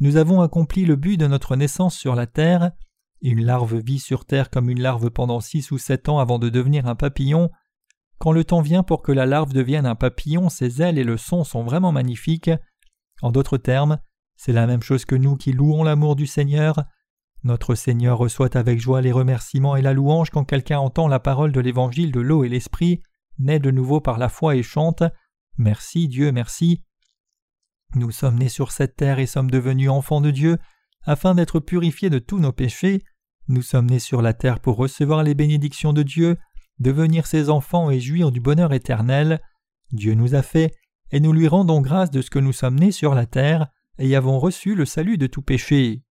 [0.00, 2.72] nous avons accompli le but de notre naissance sur la terre,
[3.20, 6.48] une larve vit sur Terre comme une larve pendant six ou sept ans avant de
[6.48, 7.50] devenir un papillon.
[8.18, 11.18] Quand le temps vient pour que la larve devienne un papillon, ses ailes et le
[11.18, 12.50] son sont vraiment magnifiques.
[13.20, 13.98] En d'autres termes,
[14.42, 16.86] c'est la même chose que nous qui louons l'amour du Seigneur.
[17.44, 21.52] Notre Seigneur reçoit avec joie les remerciements et la louange quand quelqu'un entend la parole
[21.52, 23.02] de l'évangile de l'eau et l'esprit,
[23.38, 25.02] naît de nouveau par la foi et chante
[25.58, 26.82] Merci Dieu, merci.
[27.94, 30.56] Nous sommes nés sur cette terre et sommes devenus enfants de Dieu
[31.02, 33.02] afin d'être purifiés de tous nos péchés.
[33.48, 36.38] Nous sommes nés sur la terre pour recevoir les bénédictions de Dieu,
[36.78, 39.42] devenir ses enfants et jouir du bonheur éternel.
[39.92, 40.74] Dieu nous a fait,
[41.10, 44.16] et nous lui rendons grâce de ce que nous sommes nés sur la terre et
[44.16, 46.02] avons reçu le salut de tout péché.